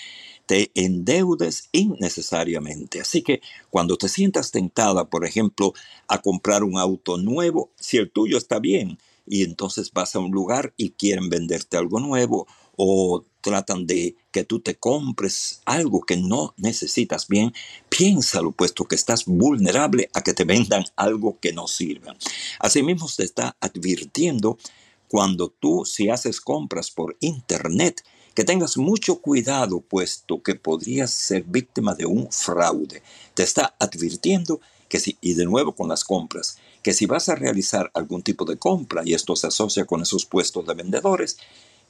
te 0.45 0.71
endeudes 0.75 1.71
innecesariamente. 1.73 3.01
Así 3.01 3.23
que 3.23 3.41
cuando 3.71 3.97
te 3.97 4.11
sientas 4.11 4.51
tentada, 4.51 5.09
por 5.09 5.25
ejemplo, 5.25 5.73
a 6.09 6.21
comprar 6.21 6.63
un 6.63 6.77
auto 6.77 7.17
nuevo, 7.17 7.71
si 7.81 7.97
el 7.97 8.11
tuyo 8.11 8.37
está 8.37 8.59
bien, 8.59 8.99
y 9.27 9.45
entonces 9.45 9.91
vas 9.95 10.15
a 10.15 10.19
un 10.19 10.31
lugar 10.31 10.75
y 10.77 10.91
quieren 10.91 11.31
venderte 11.31 11.79
algo 11.79 12.01
nuevo, 12.01 12.47
o 12.77 13.25
tratan 13.45 13.87
de 13.87 14.17
que 14.33 14.43
tú 14.43 14.61
te 14.61 14.77
compres 14.77 15.61
algo 15.67 16.01
que 16.01 16.17
no 16.17 16.55
necesitas 16.57 17.29
bien, 17.29 17.53
piénsalo, 17.91 18.53
puesto 18.53 18.87
que 18.87 18.95
estás 18.95 19.27
vulnerable 19.27 20.09
a 20.15 20.23
que 20.23 20.33
te 20.33 20.45
vendan 20.45 20.85
algo 20.97 21.39
que 21.39 21.53
no 21.53 21.69
sirva. 21.69 22.17
Asimismo, 22.59 23.07
te 23.15 23.25
está 23.25 23.55
advirtiendo 23.61 24.57
cuando 25.09 25.51
tú, 25.51 25.85
si 25.85 26.09
haces 26.09 26.41
compras 26.41 26.91
por 26.91 27.19
internet, 27.21 28.03
que 28.35 28.45
tengas 28.45 28.79
mucho 28.79 29.21
cuidado, 29.21 29.81
puesto 29.81 30.43
que 30.43 30.55
podrías 30.55 31.11
ser 31.11 31.45
víctima 31.45 31.95
de 31.95 32.07
un 32.07 32.33
fraude. 32.33 33.03
Te 33.35 33.43
está 33.43 33.77
advirtiendo 33.79 34.61
que 34.89 35.01
si, 35.01 35.19
y 35.21 35.35
de 35.35 35.45
nuevo 35.45 35.75
con 35.77 35.89
las 35.89 36.03
compras, 36.03 36.57
que 36.83 36.95
si 36.95 37.05
vas 37.05 37.29
a 37.29 37.35
realizar 37.35 37.91
algún 37.93 38.23
tipo 38.23 38.47
de 38.47 38.57
compra, 38.57 39.03
y 39.05 39.13
esto 39.13 39.37
se 39.37 39.49
asocia 39.49 39.85
con 39.85 40.01
esos 40.01 40.25
puestos 40.25 40.67
de 40.67 40.75
vendedores, 40.75 41.37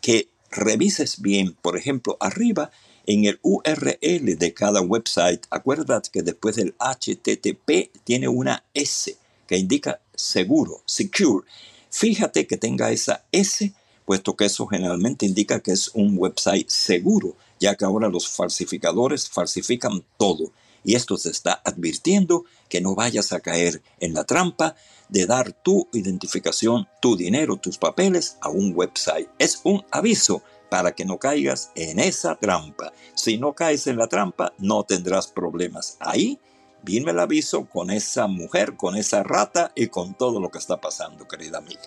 que 0.01 0.29
revises 0.51 1.21
bien, 1.21 1.57
por 1.61 1.77
ejemplo, 1.77 2.17
arriba 2.21 2.71
en 3.07 3.25
el 3.25 3.39
URL 3.43 4.39
de 4.39 4.55
cada 4.55 4.81
website, 4.81 5.47
acuérdate 5.51 6.11
que 6.13 6.23
después 6.23 6.57
del 6.57 6.75
HTTP 6.79 7.91
tiene 8.05 8.29
una 8.29 8.65
S 8.73 9.17
que 9.47 9.59
indica 9.59 10.01
seguro, 10.15 10.83
secure. 10.87 11.47
Fíjate 11.91 12.47
que 12.47 12.57
tenga 12.57 12.91
esa 12.91 13.25
S, 13.31 13.73
puesto 14.07 14.37
que 14.37 14.47
eso 14.47 14.67
generalmente 14.67 15.27
indica 15.27 15.61
que 15.61 15.73
es 15.73 15.91
un 15.95 16.17
website 16.17 16.69
seguro, 16.69 17.37
ya 17.61 17.75
que 17.75 17.85
ahora 17.85 18.09
los 18.09 18.29
falsificadores 18.29 19.29
falsifican 19.29 20.03
todo. 20.19 20.53
Y 20.85 20.95
esto 20.95 21.17
te 21.17 21.31
está 21.31 21.61
advirtiendo 21.65 22.45
que 22.69 22.81
no 22.81 22.95
vayas 22.95 23.33
a 23.33 23.41
caer 23.41 23.83
en 24.01 24.15
la 24.15 24.25
trampa 24.25 24.77
de 25.09 25.27
dar 25.27 25.53
tu 25.53 25.89
identificación, 25.93 26.89
tu 27.01 27.17
dinero, 27.17 27.57
tus 27.57 27.79
papeles 27.79 28.37
a 28.41 28.51
un 28.51 28.73
website. 28.75 29.29
Es 29.39 29.61
un 29.65 29.85
aviso 29.91 30.43
para 30.69 30.93
que 30.93 31.05
no 31.05 31.19
caigas 31.19 31.71
en 31.75 31.99
esa 31.99 32.37
trampa. 32.37 32.93
Si 33.15 33.39
no 33.39 33.55
caes 33.55 33.87
en 33.87 33.97
la 33.97 34.09
trampa, 34.09 34.53
no 34.59 34.85
tendrás 34.85 35.29
problemas. 35.29 35.97
Ahí 36.01 36.39
viene 36.83 37.13
el 37.13 37.21
aviso 37.21 37.67
con 37.67 37.91
esa 37.91 38.27
mujer, 38.27 38.77
con 38.77 38.97
esa 38.97 39.23
rata 39.23 39.73
y 39.75 39.87
con 39.87 40.15
todo 40.15 40.41
lo 40.41 40.51
que 40.51 40.59
está 40.59 40.81
pasando, 40.81 41.27
querida 41.27 41.59
amiga. 41.59 41.81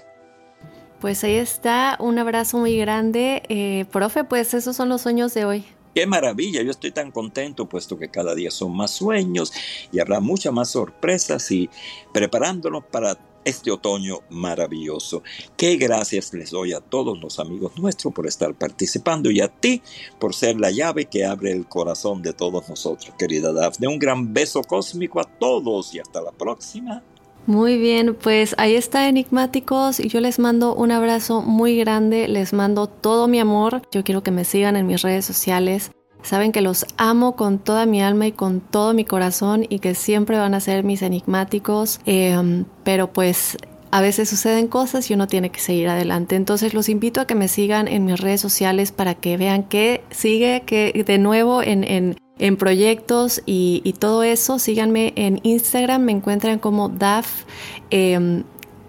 Pues 1.00 1.24
ahí 1.24 1.36
está, 1.36 1.98
un 2.00 2.18
abrazo 2.18 2.58
muy 2.58 2.78
grande. 2.78 3.44
Eh, 3.50 3.86
profe, 3.92 4.24
pues 4.24 4.54
esos 4.56 4.76
son 4.76 4.90
los 4.90 5.02
sueños 5.02 5.34
de 5.34 5.46
hoy. 5.46 5.66
Qué 5.98 6.06
maravilla, 6.06 6.62
yo 6.62 6.70
estoy 6.70 6.92
tan 6.92 7.10
contento 7.10 7.68
puesto 7.68 7.98
que 7.98 8.10
cada 8.10 8.36
día 8.36 8.52
son 8.52 8.78
más 8.78 8.92
sueños 8.92 9.52
y 9.92 10.00
habrá 10.00 10.20
muchas 10.20 10.54
más 10.54 10.70
sorpresas 10.70 11.50
y 11.50 11.72
preparándonos 12.14 12.84
para 12.84 13.18
este 13.44 13.72
otoño 13.72 14.20
maravilloso. 14.30 15.24
Qué 15.58 15.76
gracias 15.78 16.32
les 16.36 16.52
doy 16.52 16.74
a 16.74 16.82
todos 16.82 17.20
los 17.20 17.40
amigos 17.40 17.80
nuestros 17.80 18.14
por 18.14 18.28
estar 18.28 18.54
participando 18.54 19.32
y 19.32 19.42
a 19.42 19.48
ti 19.48 19.82
por 20.20 20.36
ser 20.36 20.60
la 20.60 20.70
llave 20.70 21.06
que 21.06 21.26
abre 21.26 21.52
el 21.52 21.68
corazón 21.68 22.22
de 22.22 22.34
todos 22.34 22.70
nosotros, 22.70 23.16
querida 23.18 23.52
Dafne. 23.52 23.88
Un 23.88 23.98
gran 23.98 24.36
beso 24.36 24.62
cósmico 24.62 25.20
a 25.20 25.24
todos 25.24 25.96
y 25.96 26.00
hasta 26.00 26.22
la 26.22 26.32
próxima. 26.32 27.02
Muy 27.48 27.78
bien, 27.78 28.14
pues 28.14 28.56
ahí 28.58 28.76
está 28.76 29.08
Enigmáticos 29.08 30.02
y 30.02 30.10
yo 30.10 30.20
les 30.20 30.38
mando 30.38 30.76
un 30.76 30.92
abrazo 30.92 31.42
muy 31.42 31.78
grande, 31.78 32.28
les 32.28 32.52
mando 32.52 32.88
todo 32.88 33.30
mi 33.30 33.40
amor. 33.40 33.84
Yo 33.90 34.04
quiero 34.04 34.22
que 34.22 34.32
me 34.32 34.44
sigan 34.44 34.76
en 34.76 34.86
mis 34.86 35.02
redes 35.02 35.24
sociales. 35.24 35.92
Saben 36.22 36.52
que 36.52 36.60
los 36.60 36.86
amo 36.98 37.38
con 37.38 37.60
toda 37.60 37.86
mi 37.86 38.02
alma 38.02 38.28
y 38.28 38.34
con 38.34 38.60
todo 38.60 38.94
mi 38.94 39.06
corazón 39.06 39.66
y 39.70 39.80
que 39.80 39.96
siempre 39.96 40.38
van 40.38 40.56
a 40.56 40.60
ser 40.60 40.84
mis 40.84 41.02
enigmáticos. 41.02 42.02
Em, 42.06 42.66
pero 42.84 43.14
pues 43.14 43.58
a 43.92 44.02
veces 44.02 44.28
suceden 44.28 44.68
cosas 44.68 45.10
y 45.10 45.14
uno 45.14 45.28
tiene 45.28 45.50
que 45.50 45.62
seguir 45.62 45.88
adelante. 45.88 46.36
Entonces 46.36 46.74
los 46.74 46.90
invito 46.90 47.22
a 47.22 47.28
que 47.28 47.36
me 47.36 47.48
sigan 47.48 47.88
en 47.88 48.04
mis 48.04 48.20
redes 48.20 48.42
sociales 48.42 48.92
para 48.92 49.16
que 49.16 49.38
vean 49.38 49.64
que 49.64 50.04
sigue, 50.12 50.64
que 50.66 51.02
de 51.08 51.18
nuevo 51.18 51.64
en, 51.64 51.86
en 51.86 52.18
en 52.40 52.58
proyectos 52.58 53.42
y, 53.46 53.94
todo 54.00 54.24
eso, 54.24 54.60
síganme 54.60 55.14
en 55.16 55.40
Instagram, 55.44 56.04
me 56.04 56.12
encuentran 56.12 56.60
como 56.60 56.90
DAF. 56.90 57.46
Em, 57.90 58.44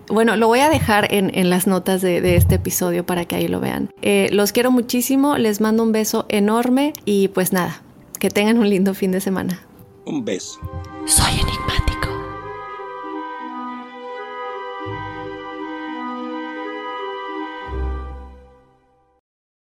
bueno, 0.08 0.37
lo 0.37 0.48
voy 0.48 0.61
a 0.61 0.68
dejar 0.68 1.12
en, 1.12 1.50
las 1.50 1.66
notas 1.66 2.00
de, 2.00 2.37
este 2.37 2.56
episodio 2.56 3.04
para 3.04 3.24
que 3.24 3.37
ahí 3.37 3.48
lo 3.48 3.61
vean. 3.61 3.90
Eh, 4.02 4.28
los 4.32 4.52
quiero 4.52 4.70
muchísimo, 4.70 5.38
les 5.38 5.61
mando 5.61 5.82
un 5.82 5.92
beso 5.92 6.26
enorme 6.28 6.92
y 7.04 7.28
pues 7.28 7.52
nada, 7.52 7.82
que 8.18 8.30
tengan 8.30 8.58
un 8.58 8.68
lindo 8.68 8.94
fin 8.94 9.12
de 9.12 9.20
semana. 9.20 9.62
Un 10.04 10.24
beso. 10.24 10.58
Soy 11.06 11.34